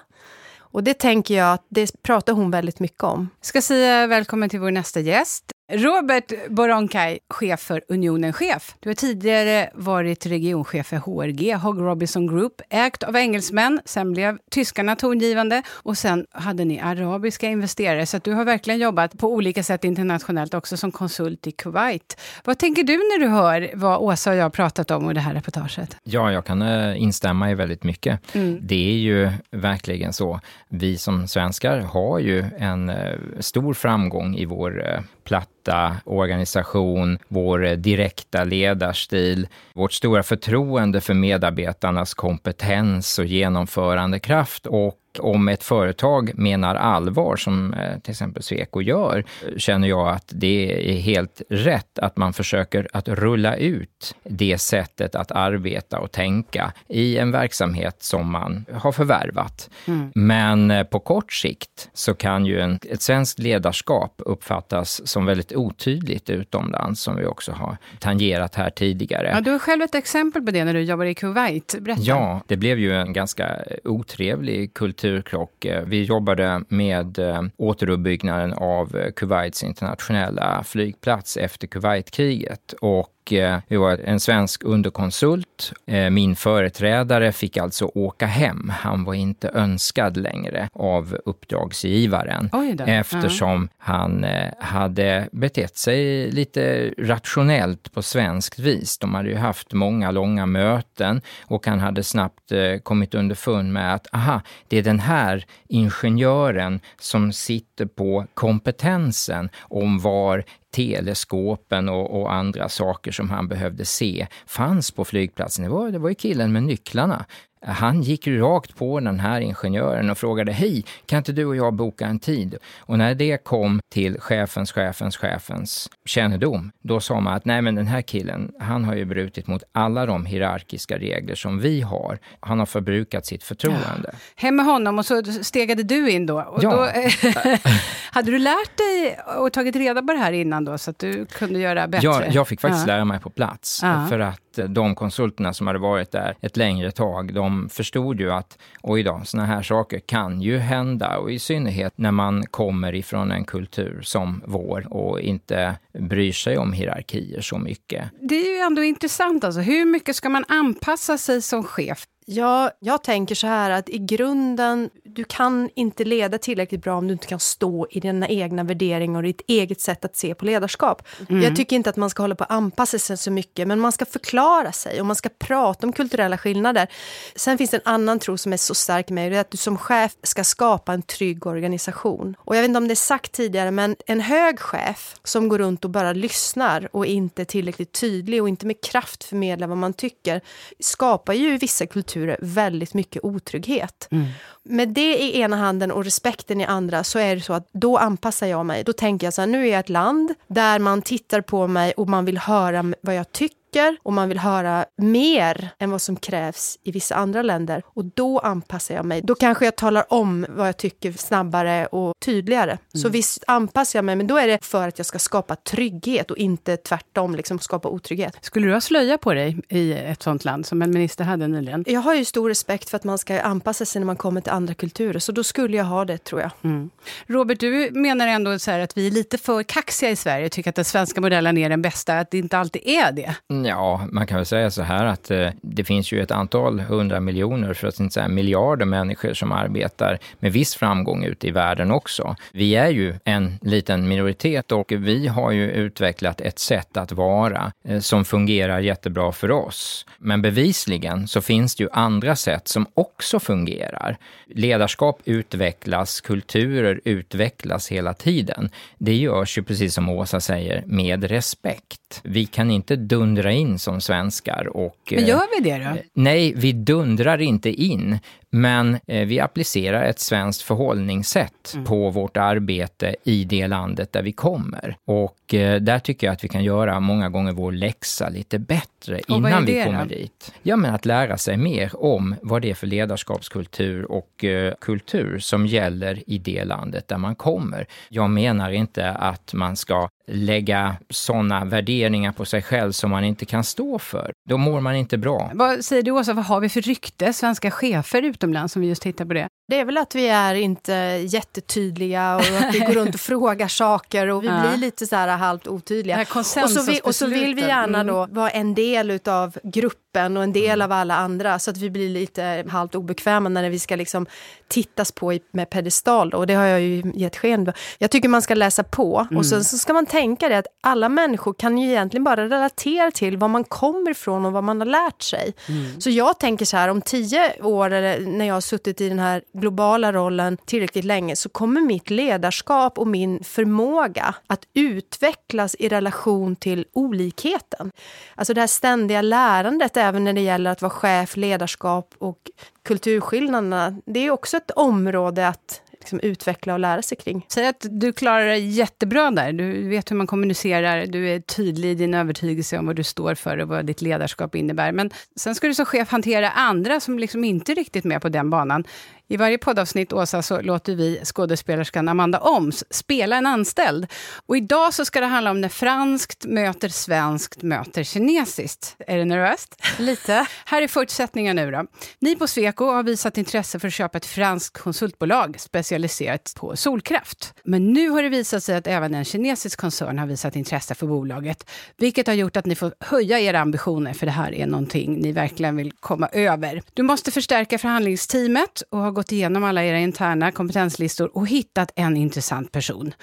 Och 0.58 0.84
det 0.84 0.94
tänker 0.94 1.38
jag 1.38 1.54
att 1.54 1.66
det 1.70 2.04
pratar 2.04 2.34
hon 2.34 2.52
väldigt 2.52 2.80
mycket 2.80 3.04
om. 3.04 3.30
Jag 3.40 3.46
ska 3.46 3.62
säga 3.62 4.08
välkommen 4.08 4.50
till 4.50 4.60
vår 4.60 4.72
nästa 4.72 5.00
gäst. 5.00 5.54
Robert 5.72 6.31
Boronkai, 6.50 7.19
chef 7.29 7.60
för 7.60 7.81
Unionen 7.88 8.34
Chef. 8.34 8.75
Du 8.79 8.89
har 8.89 8.93
tidigare 8.93 9.69
varit 9.74 10.25
regionchef 10.25 10.88
för 10.88 10.98
HRG, 10.98 11.53
Hog 11.53 11.81
Robinson 11.81 12.27
Group, 12.27 12.62
ägt 12.69 13.03
av 13.03 13.15
engelsmän. 13.15 13.81
Sen 13.86 14.13
blev 14.13 14.38
tyskarna 14.51 14.95
tongivande 14.95 15.63
och 15.69 15.98
sen 15.98 16.25
hade 16.31 16.65
ni 16.65 16.79
arabiska 16.79 17.48
investerare. 17.48 18.05
Så 18.05 18.17
du 18.17 18.34
har 18.34 18.45
verkligen 18.45 18.79
jobbat 18.79 19.17
på 19.17 19.34
olika 19.34 19.63
sätt 19.63 19.84
internationellt, 19.84 20.53
också 20.53 20.77
som 20.77 20.91
konsult 20.91 21.48
i 21.48 21.51
Kuwait. 21.51 22.22
Vad 22.43 22.57
tänker 22.57 22.84
du 22.84 22.93
när 22.93 23.19
du 23.19 23.27
hör 23.27 23.72
vad 23.74 23.98
Åsa 23.98 24.31
och 24.31 24.36
jag 24.36 24.53
pratat 24.53 24.91
om 24.91 25.12
i 25.12 25.13
det 25.13 25.19
här 25.19 25.34
reportaget? 25.34 25.98
Ja, 26.03 26.31
jag 26.31 26.45
kan 26.45 26.62
äh, 26.62 27.01
instämma 27.01 27.51
i 27.51 27.55
väldigt 27.55 27.84
mycket. 27.84 28.36
Mm. 28.36 28.60
Det 28.62 28.89
är 28.89 28.98
ju 28.98 29.31
verkligen 29.51 30.13
så. 30.13 30.39
Vi 30.69 30.98
som 30.98 31.27
svenskar 31.27 31.79
har 31.79 32.19
ju 32.19 32.45
en 32.57 32.89
äh, 32.89 32.95
stor 33.39 33.74
framgång 33.74 34.36
i 34.36 34.45
vår 34.45 34.93
äh, 34.93 35.00
platta 35.25 35.96
organisation, 36.05 37.20
vår 37.27 37.65
eh, 37.65 37.72
direkta 37.72 38.44
ledarstil, 38.44 39.48
vårt 39.74 39.94
stora 39.94 40.24
förtroende 40.24 41.01
för 41.01 41.13
medarbetarnas 41.13 42.13
kompetens 42.13 43.20
och 43.20 43.25
genomförandekraft 43.25 44.65
och 44.65 45.00
om 45.19 45.48
ett 45.48 45.63
företag 45.63 46.31
menar 46.36 46.75
allvar, 46.75 47.36
som 47.36 47.74
eh, 47.74 48.00
till 48.00 48.12
exempel 48.12 48.43
Sweco 48.43 48.81
gör, 48.81 49.24
känner 49.57 49.88
jag 49.88 50.10
att 50.10 50.31
det 50.36 50.91
är 50.93 51.00
helt 51.00 51.41
rätt 51.50 52.00
att 52.00 52.17
man 52.17 52.34
försöker 52.34 52.88
att 52.93 53.07
rulla 53.07 53.55
ut 53.55 54.15
det 54.24 54.57
sättet 54.57 55.15
att 55.15 55.31
arbeta 55.31 56.00
och 56.00 56.12
tänka 56.12 56.74
i 56.88 57.17
en 57.17 57.31
verksamhet 57.31 58.03
som 58.03 58.31
man 58.31 58.65
har 58.74 58.91
förvärvat. 58.91 59.69
Mm. 59.88 60.12
Men 60.15 60.72
eh, 60.72 60.84
på 60.84 61.00
kort 61.00 61.34
sikt 61.34 61.89
så 61.93 62.13
kan 62.13 62.45
ju 62.45 62.60
en, 62.60 62.79
ett 62.89 63.01
svenskt 63.01 63.39
ledarskap 63.39 64.13
uppfattas 64.17 65.07
som 65.07 65.25
väldigt 65.25 65.55
otydligt 65.55 66.29
utomlands, 66.29 67.01
som 67.01 67.15
vi 67.15 67.25
också 67.25 67.51
har 67.51 67.77
tangerat 68.00 68.55
här 68.55 68.69
tidigare. 68.69 69.31
Ja, 69.34 69.41
du 69.41 69.51
har 69.51 69.60
själv 69.60 69.81
ett 69.81 69.95
exempel 69.95 70.41
på 70.41 70.51
det 70.51 70.65
när 70.65 70.74
du 70.74 70.81
jobbade 70.81 71.10
i 71.10 71.15
Kuwait. 71.15 71.75
Berätta. 71.79 72.01
Ja, 72.01 72.41
det 72.48 72.57
blev 72.57 72.79
ju 72.79 72.95
en 72.95 73.13
ganska 73.13 73.55
otrevlig 73.84 74.74
kultur 74.74 75.04
kulturkrock. 75.05 75.65
Eh, 75.65 75.83
vi 75.85 76.03
jobbade 76.03 76.63
med 76.67 77.19
eh, 77.19 77.41
återuppbyggnaden 77.57 78.53
av 78.53 78.97
eh, 78.97 79.12
Kuwaits 79.12 79.63
internationella 79.63 80.63
flygplats 80.63 81.38
efter 81.38 81.67
Kuwaitkriget 81.67 82.74
och 82.81 83.09
och 83.25 83.34
eh, 83.34 83.60
vi 83.67 83.77
var 83.77 83.98
en 84.05 84.20
svensk 84.20 84.63
underkonsult. 84.63 85.74
Eh, 85.86 86.10
min 86.10 86.36
företrädare 86.36 87.32
fick 87.32 87.58
alltså 87.58 87.91
åka 87.96 88.25
hem. 88.25 88.72
Han 88.79 89.03
var 89.03 89.13
inte 89.13 89.50
önskad 89.50 90.17
längre 90.17 90.70
av 90.74 91.17
uppdragsgivaren 91.25 92.50
eftersom 92.86 93.70
han 93.77 94.24
eh, 94.24 94.51
hade 94.60 95.29
betett 95.32 95.77
sig 95.77 96.32
lite 96.32 96.94
rationellt 96.98 97.94
på 97.94 98.01
svenskt 98.01 98.60
vis. 98.60 98.98
De 98.98 99.15
hade 99.15 99.29
ju 99.29 99.36
haft 99.36 99.74
många 99.74 100.12
långa 100.12 100.46
möten 100.46 101.22
och 101.46 101.67
han 101.67 101.79
hade 101.79 102.03
snabbt 102.03 102.51
kommit 102.84 103.13
underfund 103.13 103.74
med 103.74 103.94
att 103.94 104.08
aha, 104.13 104.41
det 104.67 104.77
är 104.77 104.84
den 104.84 105.00
här 105.00 105.46
ingenjören 105.67 106.79
som 107.00 107.34
sitter 107.34 107.86
på 107.86 108.25
kompetensen 108.34 109.50
om 109.62 110.00
var 110.00 110.44
teleskopen 110.75 111.89
och, 111.89 112.22
och, 112.22 112.34
andra 112.34 112.70
saker 112.70 113.12
som 113.12 113.29
han 113.29 113.48
behövde 113.48 113.86
se 113.86 114.27
fanns 114.46 114.91
på 114.91 115.05
flygplatsen. 115.05 115.63
Det 115.63 115.72
var, 115.72 115.91
det 115.91 116.00
var 116.00 116.10
ju 116.10 116.15
killen 116.15 116.51
med 116.53 116.63
nycklarna. 116.63 117.25
Han 117.67 118.01
gick 118.01 118.27
rakt 118.27 118.75
på 118.75 119.00
den 119.00 119.19
här 119.19 119.41
ingenjören 119.41 120.10
och 120.10 120.17
frågade 120.17 120.51
hej, 120.51 120.86
kan 121.05 121.17
inte 121.17 121.31
du 121.31 121.45
och 121.45 121.55
jag 121.55 121.74
boka 121.74 122.05
en 122.05 122.19
tid? 122.19 122.57
Och 122.79 122.98
när 122.98 123.15
det 123.15 123.43
kom 123.43 123.79
till 123.93 124.19
chefens, 124.19 124.72
chefens, 124.72 125.17
chefens 125.17 125.89
kännedom, 126.05 126.72
då 126.84 127.00
sa 127.00 127.19
man 127.19 127.34
att 127.34 127.45
nej 127.45 127.62
men 127.62 127.75
den 127.75 127.88
här 127.88 128.01
killen, 128.01 128.51
han 128.60 128.86
har 128.86 128.95
ju 128.95 129.05
brutit 129.05 129.48
mot 129.48 129.63
alla 129.72 130.05
de 130.05 130.25
hierarkiska 130.25 130.98
regler 130.98 131.36
som 131.36 131.60
vi 131.60 131.81
har. 131.81 132.19
Han 132.39 132.60
har 132.60 132.65
förbrukat 132.65 133.25
sitt 133.25 133.43
förtroende. 133.43 134.10
Ja. 134.13 134.19
Hem 134.36 134.55
med 134.55 134.65
honom 134.65 135.00
och 135.00 135.05
så 135.05 135.24
stegade 135.24 135.84
du 135.84 136.10
in 136.10 136.25
då. 136.25 136.41
Och 136.41 136.63
ja. 136.63 136.69
då 136.72 136.89
hade 138.12 138.31
du 138.31 138.39
lärt 138.39 138.77
dig 138.77 139.19
och 139.38 139.53
tagit 139.53 139.75
reda 139.75 140.01
på 140.01 140.13
det 140.13 140.19
här 140.19 140.31
innan 140.31 140.65
då 140.65 140.77
så 140.77 140.91
att 140.91 141.00
du 141.00 141.25
kunde 141.25 141.60
göra 141.60 141.88
bättre? 141.88 142.07
Ja, 142.07 142.25
jag 142.25 142.48
fick 142.48 142.62
faktiskt 142.62 142.88
ja. 142.88 142.93
lära 142.93 143.05
mig 143.05 143.19
på 143.19 143.29
plats. 143.29 143.79
För 144.10 144.19
att 144.19 144.45
de 144.55 144.95
konsulterna 144.95 145.53
som 145.53 145.67
hade 145.67 145.79
varit 145.79 146.12
där 146.12 146.35
ett 146.41 146.57
längre 146.57 146.91
tag, 146.91 147.33
de 147.33 147.69
förstod 147.69 148.19
ju 148.19 148.31
att 148.31 148.57
oj 148.81 149.03
då, 149.03 149.21
såna 149.25 149.45
här 149.45 149.63
saker 149.63 150.00
kan 150.00 150.41
ju 150.41 150.57
hända. 150.57 151.17
Och 151.17 151.31
i 151.31 151.39
synnerhet 151.39 151.93
när 151.95 152.12
man 152.12 152.45
kommer 152.45 152.95
ifrån 152.95 153.31
en 153.31 153.45
kultur 153.45 154.01
som 154.01 154.41
vår 154.45 154.93
och 154.93 155.19
inte 155.19 155.75
bryr 156.00 156.31
sig 156.31 156.57
om 156.57 156.74
hierarkier 156.74 157.41
så 157.41 157.57
mycket. 157.57 158.09
Det 158.21 158.35
är 158.35 158.55
ju 158.55 158.59
ändå 158.59 158.83
intressant 158.83 159.43
alltså, 159.43 159.62
hur 159.62 159.85
mycket 159.85 160.15
ska 160.15 160.29
man 160.29 160.45
anpassa 160.47 161.17
sig 161.17 161.41
som 161.41 161.63
chef? 161.63 162.07
Ja, 162.27 162.71
jag 162.79 163.03
tänker 163.03 163.35
så 163.35 163.47
här 163.47 163.71
att 163.71 163.89
i 163.89 163.97
grunden, 163.97 164.89
du 165.15 165.24
kan 165.24 165.69
inte 165.75 166.03
leda 166.03 166.38
tillräckligt 166.38 166.84
bra 166.84 166.98
om 166.98 167.07
du 167.07 167.13
inte 167.13 167.27
kan 167.27 167.39
stå 167.39 167.88
i 167.91 168.00
dina 168.00 168.27
egna 168.27 168.63
värderingar 168.63 169.19
och 169.19 169.24
ditt 169.24 169.41
eget 169.48 169.81
sätt 169.81 170.05
att 170.05 170.15
se 170.15 170.36
på 170.36 170.45
ledarskap. 170.45 171.07
Mm. 171.29 171.41
Jag 171.41 171.55
tycker 171.55 171.75
inte 171.75 171.89
att 171.89 171.95
man 171.95 172.10
ska 172.10 172.24
hålla 172.24 172.36
på 172.36 172.43
att 172.43 172.51
anpassa 172.51 173.00
sig 173.00 173.17
så 173.17 173.31
mycket, 173.31 173.67
men 173.67 173.79
man 173.79 173.91
ska 173.91 174.05
förklara 174.05 174.72
sig 174.72 175.00
och 175.00 175.05
man 175.05 175.15
ska 175.15 175.29
prata 175.29 175.88
om 175.88 175.93
kulturella 175.93 176.38
skillnader. 176.38 176.88
Sen 177.36 177.57
finns 177.57 177.72
det 177.72 177.77
en 177.77 177.93
annan 177.93 178.19
tro 178.19 178.38
som 178.38 178.53
är 178.53 178.57
så 178.57 178.75
stark 178.75 179.12
i 179.12 179.13
mig, 179.13 179.29
det 179.29 179.36
är 179.36 179.41
att 179.41 179.51
du 179.51 179.57
som 179.57 179.77
chef 179.77 180.12
ska 180.24 180.43
skapa 180.43 180.93
en 180.93 181.01
trygg 181.01 181.48
organisation. 181.48 182.36
Och 182.39 182.55
jag 182.55 182.62
vet 182.62 182.69
inte 182.69 182.77
om 182.77 182.88
det 182.88 182.93
är 182.93 182.95
sagt 182.95 183.31
tidigare, 183.31 183.72
men 183.72 183.95
en 184.05 184.22
hög 184.22 184.60
chef 184.60 185.15
som 185.24 185.50
går 185.50 185.57
runt 185.57 185.86
och 185.86 185.91
bara 185.91 186.13
lyssnar 186.13 186.89
och 186.91 187.05
inte 187.05 187.41
är 187.41 187.45
tillräckligt 187.45 187.91
tydlig 187.91 188.41
och 188.41 188.50
inte 188.50 188.65
med 188.65 188.84
kraft 188.84 189.24
förmedlar 189.24 189.67
vad 189.67 189.77
man 189.77 189.93
tycker, 189.93 190.41
skapar 190.79 191.34
ju 191.34 191.57
vissa 191.57 191.86
kulturer 191.86 192.25
kulturer 192.25 192.38
väldigt 192.41 192.93
mycket 192.93 193.24
otrygghet. 193.24 194.07
Mm. 194.12 194.25
Med 194.63 194.89
det 194.89 195.04
i 195.13 195.39
ena 195.39 195.55
handen 195.55 195.91
och 195.91 196.03
respekten 196.03 196.62
i 196.62 196.65
andra 196.65 197.03
så 197.03 197.19
är 197.19 197.35
det 197.35 197.41
så 197.41 197.53
att 197.53 197.69
då 197.71 197.97
anpassar 197.97 198.47
jag 198.47 198.65
mig. 198.65 198.83
Då 198.83 198.93
tänker 198.93 199.27
jag 199.27 199.33
så 199.33 199.41
här, 199.41 199.47
nu 199.47 199.67
är 199.67 199.71
jag 199.71 199.79
ett 199.79 199.89
land 199.89 200.33
där 200.47 200.79
man 200.79 201.01
tittar 201.01 201.41
på 201.41 201.67
mig 201.67 201.93
och 201.93 202.09
man 202.09 202.25
vill 202.25 202.38
höra 202.38 202.93
vad 203.01 203.15
jag 203.15 203.31
tycker 203.31 203.64
tycker 203.75 203.98
och 204.03 204.13
man 204.13 204.29
vill 204.29 204.39
höra 204.39 204.86
mer 204.98 205.70
än 205.79 205.91
vad 205.91 206.01
som 206.01 206.15
krävs 206.15 206.79
i 206.84 206.91
vissa 206.91 207.15
andra 207.15 207.41
länder. 207.41 207.84
Och 207.86 208.05
då 208.05 208.39
anpassar 208.39 208.96
jag 208.96 209.05
mig. 209.05 209.22
Då 209.22 209.36
kanske 209.36 209.65
jag 209.65 209.75
talar 209.75 210.13
om 210.13 210.46
vad 210.50 210.67
jag 210.67 210.77
tycker 210.77 211.12
snabbare 211.12 211.86
och 211.86 212.13
tydligare. 212.25 212.72
Mm. 212.72 212.79
Så 213.01 213.10
visst 213.10 213.44
anpassar 213.48 214.00
jag 214.00 214.05
mig, 214.05 214.15
men 214.15 214.27
då 214.27 214.38
är 214.38 214.48
det 214.48 214.65
för 214.65 214.88
att 214.88 215.00
jag 215.00 215.05
ska 215.05 215.20
skapa 215.20 215.55
trygghet 215.55 216.32
och 216.32 216.38
inte 216.38 216.77
tvärtom 216.77 217.36
liksom 217.36 217.60
skapa 217.60 217.89
otrygghet. 217.89 218.38
Skulle 218.41 218.67
du 218.67 218.74
ha 218.74 218.82
slöja 218.82 219.17
på 219.17 219.34
dig 219.34 219.58
i 219.70 219.94
ett 219.94 220.24
sånt 220.24 220.46
land 220.46 220.65
som 220.65 220.82
en 220.82 220.91
minister 220.91 221.24
hade 221.24 221.48
nyligen? 221.48 221.84
Jag 221.88 222.01
har 222.01 222.15
ju 222.15 222.25
stor 222.25 222.50
respekt 222.50 222.89
för 222.89 222.98
att 222.98 223.03
man 223.03 223.17
ska 223.17 223.41
anpassa 223.41 223.86
sig 223.86 224.00
när 224.00 224.05
man 224.05 224.15
kommer 224.15 224.41
till 224.41 224.51
andra 224.51 224.74
kulturer, 224.74 225.20
så 225.20 225.32
då 225.32 225.44
skulle 225.44 225.77
jag 225.77 225.86
ha 225.86 226.05
det 226.05 226.17
tror 226.17 226.41
jag. 226.41 226.51
Mm. 226.63 226.89
Robert, 227.27 227.60
du 227.60 227.91
menar 227.91 228.27
ändå 228.27 228.60
så 228.60 228.72
att 228.72 228.98
vi 228.98 229.08
är 229.08 229.12
lite 229.12 229.38
för 229.38 229.63
kaxiga 229.63 230.10
i 230.10 230.15
Sverige, 230.15 230.50
tycker 230.50 230.70
att 230.70 230.75
den 230.75 230.86
svenska 230.86 231.22
modellen 231.22 231.58
är 231.58 231.70
den 231.70 231.82
bästa, 231.82 232.20
att 232.20 232.32
det 232.32 232.38
inte 232.38 232.58
alltid 232.58 232.82
är 232.86 233.12
det? 233.12 233.36
Ja, 233.67 234.07
man 234.12 234.27
kan 234.27 234.38
väl 234.38 234.45
säga 234.45 234.72
så 234.72 234.81
här 234.81 235.05
att 235.05 235.31
eh, 235.31 235.50
det 235.62 235.84
finns 235.84 236.12
ju 236.12 236.22
ett 236.22 236.31
antal 236.31 236.79
hundra 236.79 237.19
miljoner, 237.19 237.74
för 237.74 237.88
att 237.88 238.00
inte 238.00 238.13
säga 238.13 238.27
miljarder 238.27 238.86
människor 238.86 239.34
som 239.34 239.51
arbetar 239.51 240.19
med 240.39 240.51
viss 240.53 240.75
framgång 240.75 241.24
ute 241.24 241.48
i 241.48 241.51
världen 241.51 241.92
också. 241.92 242.35
Vi 242.51 242.75
är 242.75 242.90
ju 242.90 243.16
en 243.24 243.59
liten 243.61 244.07
minoritet 244.07 244.72
och 244.72 244.92
vi 244.92 245.27
har 245.27 245.51
ju 245.51 245.72
utvecklat 245.72 246.42
ett 246.42 246.59
sätt 246.59 246.98
att 246.98 247.11
vara 247.11 247.72
eh, 247.87 248.00
som 248.00 248.25
fungerar 248.25 248.79
jättebra 248.79 249.31
för 249.31 249.51
oss. 249.51 250.05
Men 250.18 250.42
bevisligen 250.42 251.27
så 251.27 251.42
finns 251.42 251.75
det 251.75 251.83
ju 251.83 251.90
andra 251.94 252.35
sätt 252.35 252.68
som 252.68 252.85
också 252.94 253.40
fungerar. 253.40 254.18
Ledarskap 254.48 255.22
utvecklas, 255.25 256.22
kulturer 256.22 257.01
utvecklas 257.03 257.92
hela 257.92 258.13
tiden. 258.13 258.70
Det 258.98 259.16
görs 259.16 259.57
ju 259.57 259.63
precis 259.63 259.94
som 259.94 260.09
Åsa 260.09 260.40
säger 260.40 260.83
med 260.85 261.24
respekt. 261.24 262.22
Vi 262.24 262.46
kan 262.46 262.72
inte 262.72 262.96
dundra 262.96 263.45
in 263.50 263.79
som 263.79 264.01
svenskar. 264.01 264.68
Och, 264.68 264.98
Men 265.12 265.25
gör 265.25 265.58
vi 265.58 265.70
det 265.70 265.77
då? 265.77 265.90
Eh, 265.90 265.96
nej, 266.14 266.53
vi 266.55 266.72
dundrar 266.72 267.42
inte 267.42 267.70
in. 267.70 268.20
Men 268.55 269.00
eh, 269.08 269.25
vi 269.27 269.40
applicerar 269.40 270.03
ett 270.03 270.20
svenskt 270.20 270.62
förhållningssätt 270.62 271.72
mm. 271.74 271.86
på 271.86 272.10
vårt 272.10 272.38
arbete 272.38 273.16
i 273.24 273.44
det 273.44 273.68
landet 273.68 274.12
där 274.12 274.22
vi 274.22 274.31
kommer. 274.31 274.98
Och 275.05 275.53
eh, 275.53 275.81
där 275.81 276.00
tycker 276.00 276.27
jag 276.27 276.34
att 276.34 276.44
vi 276.44 276.48
kan 276.48 276.64
göra 276.64 277.00
många 277.00 277.29
gånger 277.29 277.51
vår 277.51 277.72
läxa 277.72 278.29
lite 278.29 278.60
bättre 278.60 279.20
och 279.27 279.38
innan 279.38 279.66
vi 279.66 279.84
kommer 279.84 280.00
då? 280.00 280.05
dit. 280.05 280.53
Ja, 280.64 280.75
men 280.75 280.96
att 280.96 281.05
lära 281.05 281.38
sig 281.38 281.58
mer 281.58 281.92
om 282.03 282.36
vad 282.42 282.62
det 282.62 282.70
är 282.70 282.74
för 282.74 282.88
ledarskapskultur 282.88 284.12
och 284.12 284.44
eh, 284.44 284.74
kultur 284.81 285.40
som 285.40 285.68
gäller 285.68 286.29
i 286.29 286.38
det 286.38 286.66
landet 286.66 287.08
där 287.08 287.18
man 287.18 287.36
kommer. 287.36 287.86
Jag 288.10 288.29
menar 288.29 288.72
inte 288.72 289.10
att 289.12 289.53
man 289.53 289.75
ska 289.75 290.10
lägga 290.27 290.96
sådana 291.09 291.66
värderingar 291.66 292.31
på 292.31 292.46
sig 292.46 292.61
själv 292.61 292.92
som 292.92 293.11
man 293.11 293.24
inte 293.24 293.46
kan 293.46 293.64
stå 293.64 294.00
för. 294.00 294.31
Då 294.50 294.57
mår 294.57 294.81
man 294.81 294.96
inte 294.96 295.18
bra. 295.18 295.51
Vad 295.53 295.85
säger 295.85 296.03
du 296.03 296.11
Åsa, 296.11 296.33
vad 296.33 296.46
har 296.46 296.59
vi 296.59 296.70
för 296.70 296.81
rykte, 296.81 297.33
svenska 297.33 297.72
chefer 297.72 298.22
utomlands, 298.22 298.74
som 298.74 298.81
vi 298.81 298.88
just 298.88 299.01
tittar 299.01 299.25
på 299.25 299.33
det? 299.33 299.48
Det 299.68 299.79
är 299.79 299.85
väl 299.85 299.98
att 299.98 300.16
vi 300.16 300.27
är 300.27 300.55
inte 300.55 300.94
jättetydliga 301.27 302.35
och 302.35 302.42
att 302.42 302.75
vi 302.75 302.79
går 302.79 302.94
runt 302.94 303.14
och 303.14 303.20
frågar 303.22 303.68
saker 303.68 304.27
och 304.27 304.44
vi 304.44 304.48
ja. 304.48 304.61
blir 304.61 304.77
lite 304.77 305.07
så 305.07 305.16
här 305.16 305.38
halvt 305.38 305.68
otydliga. 305.68 306.25
Och 306.35 306.46
så, 306.46 306.83
vi, 306.88 307.01
och 307.03 307.16
så 307.16 307.27
vill 307.27 307.55
vi 307.55 307.61
gärna 307.61 308.03
då 308.03 308.24
mm. 308.24 308.35
vara 308.35 308.50
en 308.50 308.75
del 308.75 309.20
av 309.25 309.57
gruppen 309.64 310.04
och 310.16 310.44
en 310.44 310.54
del 310.54 310.82
mm. 310.82 310.86
av 310.86 310.92
alla 310.92 311.16
andra 311.16 311.60
så 311.60 311.72
att 311.72 311.78
vi 311.78 311.90
blir 311.90 312.10
lite 312.10 312.66
halvt 312.70 312.96
obekväma 312.96 313.50
när 313.50 313.70
vi 313.70 313.80
ska 313.80 313.96
liksom 313.96 314.25
tittas 314.68 315.12
på 315.12 315.40
med 315.51 315.70
pedestal. 315.70 316.34
Och 316.34 316.48
det 316.48 316.54
har 316.54 316.66
jag 316.66 316.82
ju 316.82 317.12
gett 317.16 317.38
sken 317.38 317.74
Jag 317.98 318.12
tycker 318.12 318.30
man 318.30 318.42
ska 318.42 318.54
läsa 318.54 318.84
på 318.84 319.28
mm. 319.30 319.38
och 319.38 319.46
sen 319.46 319.64
så 319.64 319.78
ska 319.78 319.94
man 319.94 320.06
tänka 320.06 320.50
det 320.50 320.58
att 320.58 320.68
alla 320.82 321.10
människor 321.10 321.54
kan 321.54 321.78
ju 321.78 321.90
egentligen 321.90 322.24
bara 322.24 322.46
relatera 322.46 323.12
till 323.12 323.38
var 323.38 323.48
man 323.48 323.64
kommer 323.64 324.12
ifrån 324.12 324.46
och 324.46 324.51
vad 324.51 324.64
man 324.64 324.82
har 324.82 324.86
lärt 324.86 325.22
sig. 325.22 325.54
Mm. 325.70 326.01
Så 326.01 326.10
jag 326.10 326.40
tänker 326.40 326.66
så 326.66 326.78
här 326.78 326.88
om 326.88 327.01
tio 327.01 327.62
år 327.62 327.90
när 328.25 328.46
jag 328.46 328.54
har 328.54 328.62
suttit 328.62 329.01
i 329.01 329.10
den 329.10 329.20
här 329.20 329.42
globala 329.54 330.14
rollen 330.14 330.58
tillräckligt 330.66 331.06
länge 331.06 331.36
så 331.36 331.50
kommer 331.50 331.82
mitt 331.82 332.10
ledarskap 332.10 332.98
och 332.98 333.08
min 333.08 333.44
förmåga 333.44 334.36
att 334.48 334.62
utvecklas 334.74 335.75
i 335.80 335.90
relation 335.90 336.56
till 336.56 336.86
olikheten. 336.94 337.92
Alltså 338.36 338.54
det 338.54 338.62
här 338.62 338.68
ständiga 338.68 339.22
lärandet 339.22 339.98
även 340.07 340.24
när 340.24 340.33
det 340.33 340.41
gäller 340.41 340.72
att 340.72 340.81
vara 340.81 340.89
chef, 340.89 341.37
ledarskap 341.37 342.13
och 342.18 342.37
kulturskillnaderna. 342.83 344.01
Det 344.05 344.20
är 344.20 344.31
också 344.31 344.57
ett 344.57 344.72
område 344.72 345.48
att 345.48 345.81
liksom 346.05 346.20
utveckla 346.20 346.74
och 346.74 346.79
lära 346.79 347.01
sig 347.01 347.18
kring. 347.18 347.46
Säg 347.50 347.68
att 347.68 347.85
du 347.89 348.13
klarar 348.13 348.46
dig 348.46 348.68
jättebra 348.68 349.31
där. 349.31 349.51
Du 349.51 349.89
vet 349.89 350.11
hur 350.11 350.15
man 350.15 350.27
kommunicerar, 350.27 351.05
du 351.05 351.29
är 351.29 351.39
tydlig 351.39 351.91
i 351.91 351.96
din 351.96 352.13
övertygelse 352.13 352.77
om 352.77 352.85
vad 352.85 352.96
du 352.96 353.03
står 353.03 353.35
för 353.35 353.57
och 353.57 353.68
vad 353.68 353.85
ditt 353.85 354.01
ledarskap 354.01 354.55
innebär. 354.55 354.91
Men 354.91 355.09
sen 355.35 355.55
ska 355.55 355.68
du 355.68 355.74
som 355.74 355.85
chef 355.85 356.09
hantera 356.09 356.50
andra 356.50 357.00
som 357.00 357.20
liksom 357.20 357.44
inte 357.44 357.72
är 357.72 357.75
riktigt 357.75 358.03
med 358.03 358.22
på 358.22 358.29
den 358.29 358.50
banan. 358.50 358.83
I 359.27 359.38
varje 359.38 359.57
poddavsnitt, 359.57 360.14
Åsa, 360.14 360.42
så 360.42 360.61
låter 360.61 360.96
vi 360.96 361.22
skådespelerskan 361.24 362.09
Amanda 362.09 362.40
Oms 362.40 362.83
spela 362.90 363.35
en 363.35 363.46
anställd. 363.46 364.07
Och 364.46 364.57
idag 364.57 364.94
så 364.94 365.05
ska 365.05 365.20
det 365.20 365.25
handla 365.25 365.51
om 365.51 365.61
när 365.61 365.70
franskt 365.70 366.46
möter 366.46 366.90
svenskt 366.90 367.61
möter 367.61 368.03
kinesiskt. 368.03 368.96
Är 369.07 369.18
det 369.18 369.25
nervöst? 369.25 369.81
Lite. 370.00 370.46
Här 370.66 370.81
är 370.81 370.88
förutsättningarna 370.88 371.61
nu 371.61 371.72
då. 371.72 371.85
Ni 372.20 372.35
på 372.35 372.48
Sweco 372.48 372.85
har 372.85 373.03
visat 373.03 373.38
intresse 373.38 373.79
för 373.79 373.88
att 373.88 373.94
köpa 373.94 374.18
ett 374.18 374.25
franskt 374.25 374.77
konsultbolag 374.77 375.59
specialiserat 375.59 376.53
på 376.57 376.75
solkraft. 376.75 377.53
Men 377.64 377.94
nu 377.94 378.09
har 378.09 378.24
det 378.24 378.29
visat 378.29 378.64
sig 378.64 378.75
att 378.75 378.88
även 378.88 379.16
en 379.16 379.25
kinesisk 379.25 379.79
koncern 379.79 380.20
har 380.20 380.27
visat 380.27 380.55
intresse 380.55 380.96
för 380.96 381.07
bolaget, 381.07 381.70
vilket 381.98 382.27
har 382.27 382.33
gjort 382.33 382.57
att 382.57 382.66
ni 382.66 382.75
får 382.75 382.94
höja 383.00 383.40
era 383.40 383.59
ambitioner, 383.59 384.14
för 384.14 384.25
det 384.25 384.31
här 384.31 384.53
är 384.53 384.66
någonting 384.66 385.16
ni 385.22 385.31
verkligen 385.31 385.75
vill 385.75 385.92
komma 385.92 386.29
över. 386.31 386.81
Du 386.94 387.03
måste 387.03 387.31
förstärka 387.31 387.77
förhandlingsteamet 387.77 388.83
och 388.90 389.00
har 389.00 389.15
gått 389.16 389.32
igenom 389.32 389.64
alla 389.64 389.84
era 389.84 390.00
interna 390.00 390.51
kompetenslistor 390.51 391.38
och 391.38 391.48
hittat 391.48 391.92
en 391.96 392.18
intressant 392.18 392.72
person. 392.72 393.14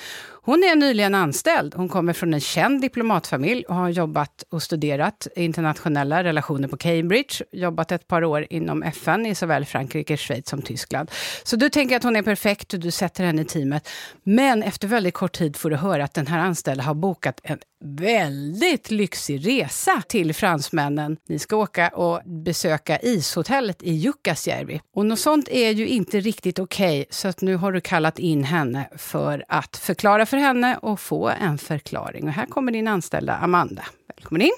Hon 0.44 0.64
är 0.64 0.76
nyligen 0.76 1.14
anställd. 1.14 1.74
Hon 1.74 1.88
kommer 1.88 2.12
från 2.12 2.34
en 2.34 2.40
känd 2.40 2.80
diplomatfamilj 2.80 3.64
och 3.64 3.74
har 3.74 3.88
jobbat 3.88 4.44
och 4.50 4.62
studerat 4.62 5.26
internationella 5.36 6.24
relationer 6.24 6.68
på 6.68 6.76
Cambridge, 6.76 7.44
jobbat 7.52 7.92
ett 7.92 8.08
par 8.08 8.24
år 8.24 8.46
inom 8.50 8.82
FN 8.82 9.26
i 9.26 9.34
såväl 9.34 9.64
Frankrike, 9.64 10.16
Schweiz 10.16 10.48
som 10.48 10.62
Tyskland. 10.62 11.10
Så 11.42 11.56
du 11.56 11.68
tänker 11.68 11.96
att 11.96 12.02
hon 12.02 12.16
är 12.16 12.22
perfekt 12.22 12.74
och 12.74 12.80
du 12.80 12.90
sätter 12.90 13.24
henne 13.24 13.42
i 13.42 13.44
teamet. 13.44 13.88
Men 14.22 14.62
efter 14.62 14.88
väldigt 14.88 15.14
kort 15.14 15.32
tid 15.32 15.56
får 15.56 15.70
du 15.70 15.76
höra 15.76 16.04
att 16.04 16.14
den 16.14 16.26
här 16.26 16.38
anställda 16.38 16.84
har 16.84 16.94
bokat 16.94 17.40
en 17.42 17.58
väldigt 17.82 18.90
lyxig 18.90 19.46
resa 19.46 20.02
till 20.08 20.34
fransmännen. 20.34 21.16
Ni 21.28 21.38
ska 21.38 21.56
åka 21.56 21.88
och 21.88 22.20
besöka 22.24 22.98
ishotellet 22.98 23.82
i 23.82 23.92
Jukkasjärvi. 23.92 24.80
Och 24.94 25.06
något 25.06 25.18
sånt 25.18 25.48
är 25.48 25.70
ju 25.70 25.88
inte 25.88 26.20
riktigt 26.20 26.58
okej, 26.58 27.00
okay, 27.00 27.06
så 27.10 27.28
att 27.28 27.40
nu 27.40 27.56
har 27.56 27.72
du 27.72 27.80
kallat 27.80 28.18
in 28.18 28.44
henne 28.44 28.88
för 28.96 29.44
att 29.48 29.76
förklara 29.76 30.26
för 30.26 30.36
henne 30.36 30.78
och 30.82 31.00
få 31.00 31.28
en 31.28 31.58
förklaring. 31.58 32.24
Och 32.24 32.32
här 32.32 32.46
kommer 32.46 32.72
din 32.72 32.88
anställda 32.88 33.36
Amanda. 33.36 33.84
Välkommen 34.16 34.42
in. 34.42 34.52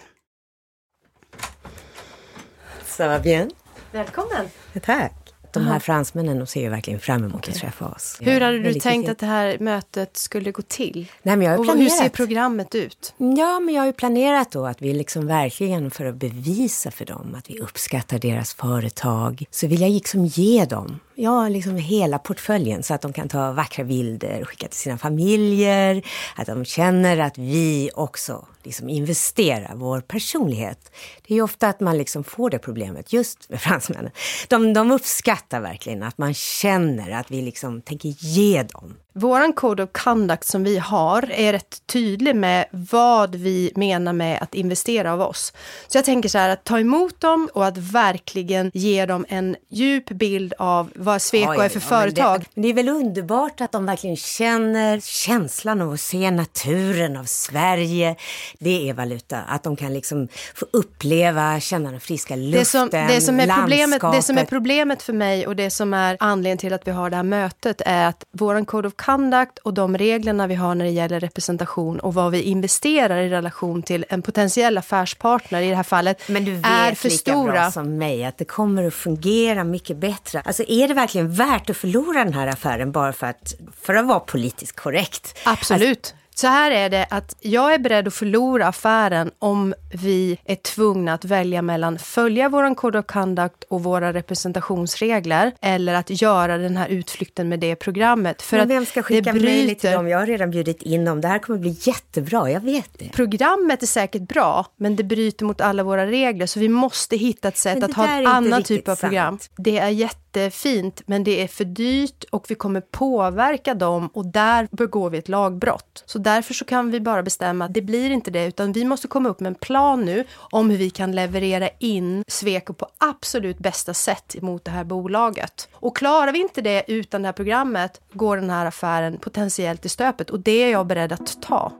Ça 2.84 3.08
va 3.08 3.18
bien? 3.18 3.50
Välkommen. 3.92 4.48
Tack. 4.82 5.23
De 5.54 5.66
här 5.66 5.78
fransmännen 5.78 6.46
ser 6.46 6.60
ju 6.60 6.68
verkligen 6.68 7.00
fram 7.00 7.24
emot 7.24 7.48
att 7.48 7.54
träffa 7.54 7.86
oss. 7.86 8.18
Hur 8.20 8.40
hade 8.40 8.58
du 8.58 8.74
tänkt 8.74 9.08
att 9.08 9.18
det 9.18 9.26
här 9.26 9.58
mötet 9.58 10.16
skulle 10.16 10.50
gå 10.50 10.62
till? 10.62 11.06
Nej, 11.22 11.36
men 11.36 11.46
jag 11.46 11.52
har 11.52 11.58
och 11.58 11.64
planerat. 11.64 11.92
hur 11.92 11.96
ser 11.96 12.08
programmet 12.08 12.74
ut? 12.74 13.14
Ja, 13.16 13.60
men 13.60 13.74
jag 13.74 13.82
har 13.82 13.86
ju 13.86 13.92
planerat 13.92 14.50
då 14.50 14.66
att 14.66 14.82
vi 14.82 14.94
liksom 14.94 15.26
verkligen 15.26 15.90
för 15.90 16.04
att 16.04 16.14
bevisa 16.14 16.90
för 16.90 17.04
dem 17.04 17.34
att 17.38 17.50
vi 17.50 17.60
uppskattar 17.60 18.18
deras 18.18 18.54
företag 18.54 19.44
så 19.50 19.66
vill 19.66 19.80
jag 19.80 19.90
liksom 19.90 20.26
ge 20.26 20.64
dem 20.64 21.00
ja, 21.14 21.48
liksom 21.48 21.76
hela 21.76 22.18
portföljen 22.18 22.82
så 22.82 22.94
att 22.94 23.02
de 23.02 23.12
kan 23.12 23.28
ta 23.28 23.52
vackra 23.52 23.84
bilder 23.84 24.40
och 24.40 24.48
skicka 24.48 24.68
till 24.68 24.78
sina 24.78 24.98
familjer. 24.98 26.02
Att 26.36 26.46
de 26.46 26.64
känner 26.64 27.18
att 27.18 27.38
vi 27.38 27.90
också 27.94 28.46
liksom 28.62 28.88
investerar 28.88 29.74
vår 29.74 30.00
personlighet. 30.00 30.92
Det 31.26 31.34
är 31.34 31.36
ju 31.36 31.42
ofta 31.42 31.68
att 31.68 31.80
man 31.80 31.98
liksom 31.98 32.24
får 32.24 32.50
det 32.50 32.58
problemet 32.58 33.12
just 33.12 33.50
med 33.50 33.60
fransmännen. 33.60 34.10
De, 34.48 34.72
de 34.72 34.90
uppskattar 34.90 35.60
verkligen 35.60 36.02
att 36.02 36.18
man 36.18 36.34
känner 36.34 37.10
att 37.10 37.30
vi 37.30 37.42
liksom 37.42 37.82
tänker 37.82 38.08
ge 38.08 38.62
dem 38.62 38.96
vår 39.16 39.52
code 39.52 39.82
of 39.82 39.90
conduct 39.92 40.46
som 40.46 40.64
vi 40.64 40.78
har 40.78 41.30
är 41.30 41.52
rätt 41.52 41.86
tydlig 41.86 42.36
med 42.36 42.66
vad 42.70 43.34
vi 43.34 43.72
menar 43.74 44.12
med 44.12 44.42
att 44.42 44.54
investera 44.54 45.12
av 45.12 45.20
oss. 45.20 45.52
Så 45.88 45.98
jag 45.98 46.04
tänker 46.04 46.28
så 46.28 46.38
här 46.38 46.48
att 46.48 46.64
ta 46.64 46.78
emot 46.80 47.20
dem 47.20 47.48
och 47.54 47.66
att 47.66 47.78
verkligen 47.78 48.70
ge 48.74 49.06
dem 49.06 49.26
en 49.28 49.56
djup 49.68 50.08
bild 50.08 50.54
av 50.58 50.90
vad 50.94 51.22
Sweco 51.22 51.52
är 51.52 51.68
för 51.68 51.80
ja, 51.80 51.86
företag. 51.86 52.44
Men 52.54 52.62
det, 52.62 52.68
det, 52.68 52.68
är 52.68 52.74
väl 52.74 52.88
underbart 52.88 53.60
att 53.60 53.72
de 53.72 53.86
verkligen 53.86 54.16
känner 54.16 55.00
känslan 55.00 55.80
av 55.80 55.92
att 55.92 56.00
se 56.00 56.30
naturen 56.30 57.16
av 57.16 57.24
Sverige. 57.24 58.16
Det 58.58 58.88
är 58.88 58.94
valuta. 58.94 59.38
Att 59.38 59.62
de 59.62 59.76
kan 59.76 59.94
liksom 59.94 60.28
få 60.54 60.66
uppleva, 60.70 61.60
känna 61.60 61.90
den 61.90 62.00
friska 62.00 62.36
luften, 62.36 62.58
det 62.58 62.64
som, 62.64 62.88
det 62.90 63.20
som 63.20 63.40
är 63.40 63.60
problemet, 63.60 64.02
Det 64.12 64.22
som 64.22 64.38
är 64.38 64.44
problemet 64.44 65.02
för 65.02 65.12
mig 65.12 65.46
och 65.46 65.56
det 65.56 65.70
som 65.70 65.94
är 65.94 66.16
anledningen 66.20 66.58
till 66.58 66.72
att 66.72 66.86
vi 66.86 66.90
har 66.90 67.10
det 67.10 67.16
här 67.16 67.22
mötet 67.22 67.82
är 67.84 68.08
att 68.08 68.24
vår 68.32 68.64
code 68.64 68.88
of 68.88 68.94
conduct 69.04 69.58
och 69.58 69.74
de 69.74 69.98
reglerna 69.98 70.46
vi 70.46 70.54
har 70.54 70.74
när 70.74 70.84
det 70.84 70.90
gäller 70.90 71.20
representation 71.20 72.00
och 72.00 72.14
vad 72.14 72.32
vi 72.32 72.42
investerar 72.42 73.22
i 73.22 73.28
relation 73.28 73.82
till 73.82 74.04
en 74.08 74.22
potentiell 74.22 74.78
affärspartner 74.78 75.62
i 75.62 75.70
det 75.70 75.76
här 75.76 75.82
fallet 75.82 76.28
Men 76.28 76.44
du 76.44 76.52
vet 76.52 76.66
är 76.66 76.94
för 76.94 77.08
lika 77.08 77.32
stora. 77.32 77.52
bra 77.52 77.70
som 77.70 77.98
mig 77.98 78.24
att 78.24 78.38
det 78.38 78.44
kommer 78.44 78.84
att 78.84 78.94
fungera 78.94 79.64
mycket 79.64 79.96
bättre. 79.96 80.42
Alltså 80.44 80.64
är 80.68 80.88
det 80.88 80.94
verkligen 80.94 81.32
värt 81.34 81.70
att 81.70 81.76
förlora 81.76 82.24
den 82.24 82.34
här 82.34 82.46
affären 82.46 82.92
bara 82.92 83.12
för 83.12 83.26
att, 83.26 83.54
för 83.82 83.94
att 83.94 84.06
vara 84.06 84.20
politiskt 84.20 84.76
korrekt? 84.76 85.38
Absolut. 85.44 85.98
Alltså, 85.98 86.14
så 86.34 86.46
här 86.46 86.70
är 86.70 86.90
det 86.90 87.06
att 87.10 87.36
jag 87.40 87.74
är 87.74 87.78
beredd 87.78 88.08
att 88.08 88.14
förlora 88.14 88.66
affären 88.66 89.30
om 89.38 89.74
vi 89.92 90.38
är 90.44 90.56
tvungna 90.56 91.14
att 91.14 91.24
välja 91.24 91.62
mellan 91.62 91.98
följa 91.98 92.48
vår 92.48 92.74
code 92.74 92.98
of 92.98 93.06
conduct 93.06 93.64
och 93.68 93.82
våra 93.82 94.12
representationsregler 94.12 95.52
eller 95.60 95.94
att 95.94 96.22
göra 96.22 96.58
den 96.58 96.76
här 96.76 96.88
utflykten 96.88 97.48
med 97.48 97.60
det 97.60 97.76
programmet. 97.76 98.42
För 98.42 98.56
Men 98.56 98.68
vem 98.68 98.86
ska 98.86 99.02
skicka 99.02 99.32
mejl 99.32 99.74
till 99.74 99.90
dem? 99.90 100.08
Jag 100.08 100.18
har 100.18 100.26
redan 100.26 100.50
bjudit 100.50 100.82
in 100.82 101.04
dem. 101.04 101.20
Det 101.20 101.28
här 101.28 101.38
kommer 101.38 101.58
bli 101.58 101.76
jättebra, 101.80 102.50
jag 102.50 102.60
vet 102.60 102.90
det. 102.98 103.12
Programmet 103.12 103.82
är 103.82 103.86
säkert 103.86 104.22
bra, 104.22 104.66
men 104.76 104.96
det 104.96 105.04
bryter 105.04 105.44
mot 105.44 105.60
alla 105.60 105.82
våra 105.82 106.06
regler 106.06 106.46
så 106.46 106.60
vi 106.60 106.68
måste 106.68 107.16
hitta 107.16 107.48
ett 107.48 107.56
sätt 107.56 107.84
att 107.84 107.94
ha 107.94 108.08
en 108.08 108.26
annan 108.26 108.62
typ 108.62 108.88
av 108.88 108.96
program. 108.96 109.38
Sant. 109.38 109.50
Det 109.56 109.78
är 109.78 109.88
jätte 109.88 110.23
jättefint, 110.36 111.02
men 111.06 111.24
det 111.24 111.42
är 111.42 111.48
för 111.48 111.64
dyrt 111.64 112.24
och 112.30 112.46
vi 112.48 112.54
kommer 112.54 112.80
påverka 112.80 113.74
dem 113.74 114.10
och 114.14 114.26
där 114.26 114.68
begår 114.70 115.10
vi 115.10 115.18
ett 115.18 115.28
lagbrott. 115.28 116.02
Så 116.06 116.18
därför 116.18 116.54
så 116.54 116.64
kan 116.64 116.90
vi 116.90 117.00
bara 117.00 117.22
bestämma 117.22 117.64
att 117.64 117.74
det 117.74 117.82
blir 117.82 118.10
inte 118.10 118.30
det, 118.30 118.46
utan 118.46 118.72
vi 118.72 118.84
måste 118.84 119.08
komma 119.08 119.28
upp 119.28 119.40
med 119.40 119.50
en 119.50 119.54
plan 119.54 120.04
nu 120.04 120.24
om 120.34 120.70
hur 120.70 120.78
vi 120.78 120.90
kan 120.90 121.12
leverera 121.12 121.68
in 121.78 122.24
Sweco 122.28 122.72
på 122.72 122.86
absolut 122.98 123.58
bästa 123.58 123.94
sätt 123.94 124.36
mot 124.42 124.64
det 124.64 124.70
här 124.70 124.84
bolaget. 124.84 125.68
Och 125.74 125.96
klarar 125.96 126.32
vi 126.32 126.38
inte 126.38 126.60
det 126.60 126.84
utan 126.86 127.22
det 127.22 127.28
här 127.28 127.32
programmet 127.32 128.00
går 128.12 128.36
den 128.36 128.50
här 128.50 128.66
affären 128.66 129.18
potentiellt 129.18 129.86
i 129.86 129.88
stöpet 129.88 130.30
och 130.30 130.40
det 130.40 130.62
är 130.62 130.70
jag 130.70 130.86
beredd 130.86 131.12
att 131.12 131.42
ta. 131.42 131.72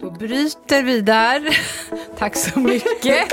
Då 0.00 0.10
bryter 0.10 0.82
vi 0.82 1.00
där. 1.00 1.58
Tack 2.18 2.36
så 2.36 2.58
mycket. 2.58 3.28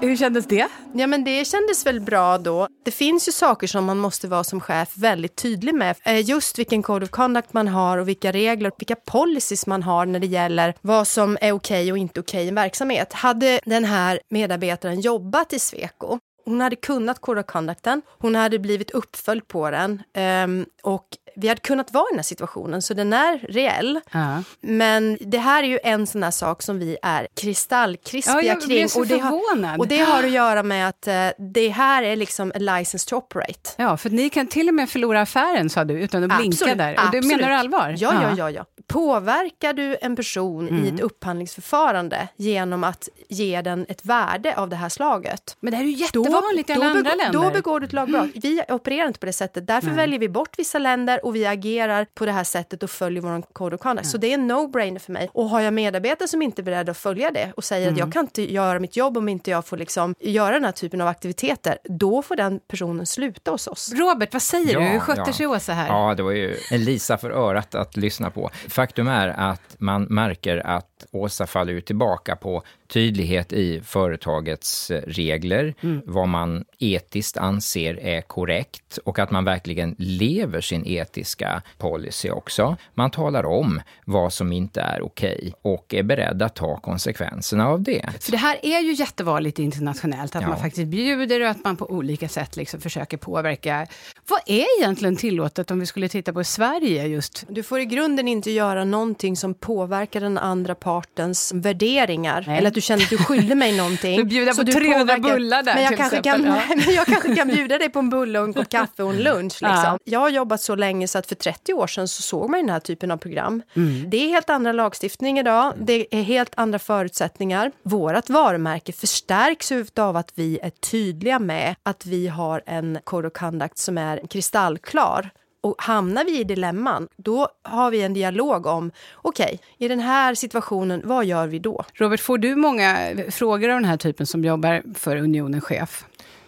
Hur 0.00 0.16
kändes 0.16 0.46
det? 0.46 0.68
Ja, 0.92 1.06
men 1.06 1.24
det 1.24 1.44
kändes 1.44 1.86
väl 1.86 2.00
bra 2.00 2.38
då. 2.38 2.68
Det 2.84 2.90
finns 2.90 3.28
ju 3.28 3.32
saker 3.32 3.66
som 3.66 3.84
man 3.84 3.98
måste 3.98 4.28
vara 4.28 4.44
som 4.44 4.60
chef 4.60 4.92
väldigt 4.96 5.36
tydlig 5.36 5.74
med. 5.74 5.96
Eh, 6.02 6.28
just 6.28 6.58
vilken 6.58 6.82
code 6.82 7.04
of 7.04 7.10
conduct 7.10 7.52
man 7.52 7.68
har 7.68 7.98
och 7.98 8.08
vilka 8.08 8.32
regler 8.32 8.70
och 8.70 8.76
vilka 8.78 8.96
policies 8.96 9.66
man 9.66 9.82
har 9.82 10.06
när 10.06 10.20
det 10.20 10.26
gäller 10.26 10.74
vad 10.80 11.08
som 11.08 11.38
är 11.40 11.52
okej 11.52 11.52
okay 11.52 11.92
och 11.92 11.98
inte 11.98 12.20
okej 12.20 12.38
okay 12.38 12.44
i 12.44 12.48
en 12.48 12.54
verksamhet. 12.54 13.12
Hade 13.12 13.60
den 13.64 13.84
här 13.84 14.20
medarbetaren 14.30 15.00
jobbat 15.00 15.52
i 15.52 15.58
Sweco 15.58 16.18
hon 16.46 16.60
hade 16.60 16.76
kunnat 16.76 17.20
code 17.20 17.40
of 17.40 17.46
conducten, 17.46 18.02
hon 18.18 18.34
hade 18.34 18.58
blivit 18.58 18.90
uppföljd 18.90 19.48
på 19.48 19.70
den 19.70 20.02
um, 20.44 20.66
och 20.82 21.06
vi 21.36 21.48
hade 21.48 21.60
kunnat 21.60 21.92
vara 21.92 22.04
i 22.04 22.12
den 22.12 22.18
här 22.18 22.22
situationen, 22.22 22.82
så 22.82 22.94
den 22.94 23.12
är 23.12 23.38
reell. 23.38 24.00
Ja. 24.12 24.42
Men 24.60 25.18
det 25.20 25.38
här 25.38 25.62
är 25.62 25.66
ju 25.66 25.78
en 25.82 26.06
sån 26.06 26.22
här 26.22 26.30
sak 26.30 26.62
som 26.62 26.78
vi 26.78 26.96
är 27.02 27.28
kristallkrispiga 27.34 28.42
ja, 28.42 28.60
kring. 28.60 28.88
Och, 28.96 29.06
det 29.06 29.18
har, 29.18 29.78
och 29.78 29.88
det 29.88 29.98
har 29.98 30.22
att 30.22 30.30
göra 30.42 30.62
med 30.62 30.88
att 30.88 31.08
uh, 31.08 31.44
det 31.52 31.68
här 31.68 32.02
är 32.02 32.16
liksom 32.16 32.52
a 32.54 32.58
license 32.58 33.08
to 33.08 33.16
operate. 33.16 33.70
Ja, 33.76 33.96
för 33.96 34.10
ni 34.10 34.30
kan 34.30 34.46
till 34.46 34.68
och 34.68 34.74
med 34.74 34.90
förlora 34.90 35.20
affären, 35.20 35.70
sa 35.70 35.84
du, 35.84 35.94
utan 35.94 36.30
att 36.30 36.38
blinka 36.38 36.54
absolut, 36.54 36.78
där. 36.78 36.94
Och 36.94 37.00
absolut. 37.00 37.22
du 37.22 37.36
menar 37.36 37.50
allvar? 37.50 37.94
Ja, 37.98 38.22
ja, 38.22 38.34
ja. 38.36 38.50
ja. 38.50 38.64
Påverkar 38.86 39.72
du 39.72 39.96
en 40.00 40.16
person 40.16 40.68
mm. 40.68 40.84
i 40.84 40.88
ett 40.88 41.00
upphandlingsförfarande 41.00 42.28
genom 42.36 42.84
att 42.84 43.08
ge 43.28 43.62
den 43.62 43.86
ett 43.88 44.04
värde 44.04 44.56
av 44.56 44.68
det 44.68 44.76
här 44.76 44.88
slaget? 44.88 45.56
Men 45.60 45.70
det 45.70 45.76
här 45.76 45.84
är 45.84 45.88
ju 45.88 45.94
jättevanligt 45.94 46.35
då, 46.40 46.72
i 46.72 46.76
alla 46.76 46.86
andra 46.86 47.14
länder. 47.14 47.32
Då 47.32 47.50
begår 47.50 47.80
du 47.80 47.86
ett 47.86 47.92
lagbrott. 47.92 48.30
Vi 48.34 48.62
opererar 48.68 49.06
inte 49.06 49.20
på 49.20 49.26
det 49.26 49.32
sättet. 49.32 49.66
Därför 49.66 49.86
Nej. 49.86 49.96
väljer 49.96 50.18
vi 50.18 50.28
bort 50.28 50.58
vissa 50.58 50.78
länder 50.78 51.24
och 51.24 51.36
vi 51.36 51.46
agerar 51.46 52.06
på 52.14 52.26
det 52.26 52.32
här 52.32 52.44
sättet 52.44 52.82
och 52.82 52.90
följer 52.90 53.22
vår 53.22 53.42
code 53.52 53.76
of 53.76 53.82
conduct. 53.82 54.08
Så 54.08 54.18
det 54.18 54.26
är 54.26 54.34
en 54.34 54.52
no-brainer 54.52 54.98
för 54.98 55.12
mig. 55.12 55.30
Och 55.32 55.48
har 55.48 55.60
jag 55.60 55.74
medarbetare 55.74 56.28
som 56.28 56.42
inte 56.42 56.62
är 56.62 56.64
beredda 56.64 56.90
att 56.90 56.98
följa 56.98 57.30
det 57.30 57.52
och 57.56 57.64
säger 57.64 57.88
mm. 57.88 57.94
att 57.94 57.98
jag 57.98 58.12
kan 58.12 58.24
inte 58.24 58.52
göra 58.52 58.78
mitt 58.80 58.96
jobb 58.96 59.16
om 59.16 59.28
inte 59.28 59.50
jag 59.50 59.66
får 59.66 59.76
liksom 59.76 60.14
göra 60.20 60.54
den 60.54 60.64
här 60.64 60.72
typen 60.72 61.00
av 61.00 61.08
aktiviteter, 61.08 61.78
då 61.84 62.22
får 62.22 62.36
den 62.36 62.60
personen 62.68 63.06
sluta 63.06 63.50
hos 63.50 63.66
oss. 63.66 63.92
Robert, 63.92 64.32
vad 64.32 64.42
säger 64.42 64.72
ja, 64.72 64.80
du? 64.80 64.86
Hur 64.86 64.98
sköter 64.98 65.24
ja. 65.26 65.32
sig 65.32 65.46
Åsa 65.46 65.72
här? 65.72 65.88
Ja, 65.88 66.14
det 66.14 66.22
var 66.22 66.32
ju 66.32 66.56
Elisa 66.72 67.18
för 67.18 67.30
örat 67.30 67.74
att 67.74 67.96
lyssna 67.96 68.30
på. 68.30 68.50
Faktum 68.68 69.08
är 69.08 69.28
att 69.28 69.76
man 69.78 70.02
märker 70.02 70.66
att 70.66 71.06
Åsa 71.12 71.46
faller 71.46 71.72
ju 71.72 71.80
tillbaka 71.80 72.36
på 72.36 72.62
tydlighet 72.88 73.52
i 73.52 73.80
företagets 73.80 74.90
eh, 74.90 75.02
regler, 75.06 75.74
mm. 75.80 76.02
vad 76.06 76.28
man 76.28 76.64
etiskt 76.78 77.36
anser 77.36 78.00
är 78.00 78.20
korrekt 78.20 78.98
och 79.04 79.18
att 79.18 79.30
man 79.30 79.44
verkligen 79.44 79.94
lever 79.98 80.60
sin 80.60 80.86
etiska 80.86 81.62
policy 81.78 82.30
också. 82.30 82.76
Man 82.94 83.10
talar 83.10 83.46
om 83.46 83.80
vad 84.04 84.32
som 84.32 84.52
inte 84.52 84.80
är 84.80 85.02
okej 85.02 85.38
okay 85.38 85.52
och 85.62 85.94
är 85.94 86.02
beredd 86.02 86.42
att 86.42 86.54
ta 86.54 86.76
konsekvenserna 86.76 87.68
av 87.68 87.82
det. 87.82 88.04
För 88.20 88.32
det 88.32 88.38
här 88.38 88.58
är 88.62 88.80
ju 88.80 88.92
jättevanligt 88.92 89.58
internationellt, 89.58 90.36
att 90.36 90.42
ja. 90.42 90.48
man 90.48 90.58
faktiskt 90.58 90.86
bjuder 90.86 91.40
och 91.40 91.48
att 91.48 91.64
man 91.64 91.76
på 91.76 91.90
olika 91.90 92.28
sätt 92.28 92.56
liksom 92.56 92.80
försöker 92.80 93.16
påverka. 93.16 93.86
Vad 94.28 94.40
är 94.46 94.80
egentligen 94.80 95.16
tillåtet 95.16 95.70
om 95.70 95.80
vi 95.80 95.86
skulle 95.86 96.08
titta 96.08 96.32
på 96.32 96.44
Sverige 96.44 97.06
just? 97.06 97.44
Du 97.48 97.62
får 97.62 97.80
i 97.80 97.84
grunden 97.84 98.28
inte 98.28 98.50
göra 98.50 98.84
någonting 98.84 99.36
som 99.36 99.54
påverkar 99.54 100.20
den 100.20 100.38
andra 100.38 100.74
partens 100.74 101.52
värderingar. 101.54 102.44
Nej. 102.46 102.58
Eller 102.58 102.70
du 102.76 102.80
känner 102.80 103.02
att 103.02 103.10
du 103.10 103.18
skyller 103.18 103.54
mig 103.54 103.76
någonting. 103.76 104.16
Du 104.16 104.24
bjuder 104.24 104.54
på 104.54 104.64
300 104.64 105.18
bullar 105.18 105.62
där 105.62 105.74
men 105.74 105.84
jag, 105.84 105.96
kanske 105.96 106.22
kan, 106.22 106.44
ja. 106.44 106.60
men 106.86 106.94
jag 106.94 107.06
kanske 107.06 107.36
kan 107.36 107.48
bjuda 107.48 107.78
dig 107.78 107.88
på 107.88 107.98
en 107.98 108.10
bulle 108.10 108.38
och 108.38 108.44
en 108.44 108.54
kopp 108.54 108.68
kaffe 108.68 109.02
och 109.02 109.10
en 109.10 109.22
lunch. 109.22 109.52
Liksom. 109.62 109.68
Ja. 109.84 109.98
Jag 110.04 110.20
har 110.20 110.28
jobbat 110.28 110.60
så 110.60 110.74
länge 110.74 111.08
så 111.08 111.18
att 111.18 111.26
för 111.26 111.34
30 111.34 111.72
år 111.74 111.86
sedan 111.86 112.08
så 112.08 112.22
såg 112.22 112.50
man 112.50 112.60
den 112.60 112.70
här 112.70 112.80
typen 112.80 113.10
av 113.10 113.16
program. 113.16 113.62
Mm. 113.74 114.10
Det 114.10 114.16
är 114.16 114.28
helt 114.28 114.50
andra 114.50 114.72
lagstiftning 114.72 115.38
idag. 115.38 115.72
Det 115.78 116.06
är 116.10 116.22
helt 116.22 116.52
andra 116.56 116.78
förutsättningar. 116.78 117.72
Vårt 117.82 118.28
varumärke 118.28 118.92
förstärks 118.92 119.72
av 119.96 120.16
att 120.16 120.32
vi 120.34 120.58
är 120.62 120.70
tydliga 120.70 121.38
med 121.38 121.74
att 121.82 122.06
vi 122.06 122.28
har 122.28 122.62
en 122.66 122.98
code 123.04 123.28
of 123.28 123.32
conduct 123.34 123.78
som 123.78 123.98
är 123.98 124.26
kristallklar. 124.26 125.30
Och 125.66 125.74
hamnar 125.78 126.24
vi 126.24 126.40
i 126.40 126.44
dilemman, 126.44 127.08
då 127.16 127.48
har 127.62 127.90
vi 127.90 128.02
en 128.02 128.14
dialog 128.14 128.66
om, 128.66 128.90
okej, 129.14 129.44
okay, 129.44 129.58
i 129.78 129.88
den 129.88 130.00
här 130.00 130.34
situationen, 130.34 131.02
vad 131.04 131.24
gör 131.24 131.46
vi 131.46 131.58
då? 131.58 131.84
Robert, 131.94 132.20
får 132.20 132.38
du 132.38 132.56
många 132.56 132.96
frågor 133.30 133.68
av 133.68 133.74
den 133.74 133.84
här 133.84 133.96
typen 133.96 134.26
som 134.26 134.44
jobbar 134.44 134.82
för 134.94 135.16
Unionen 135.16 135.60
chef? 135.60 136.04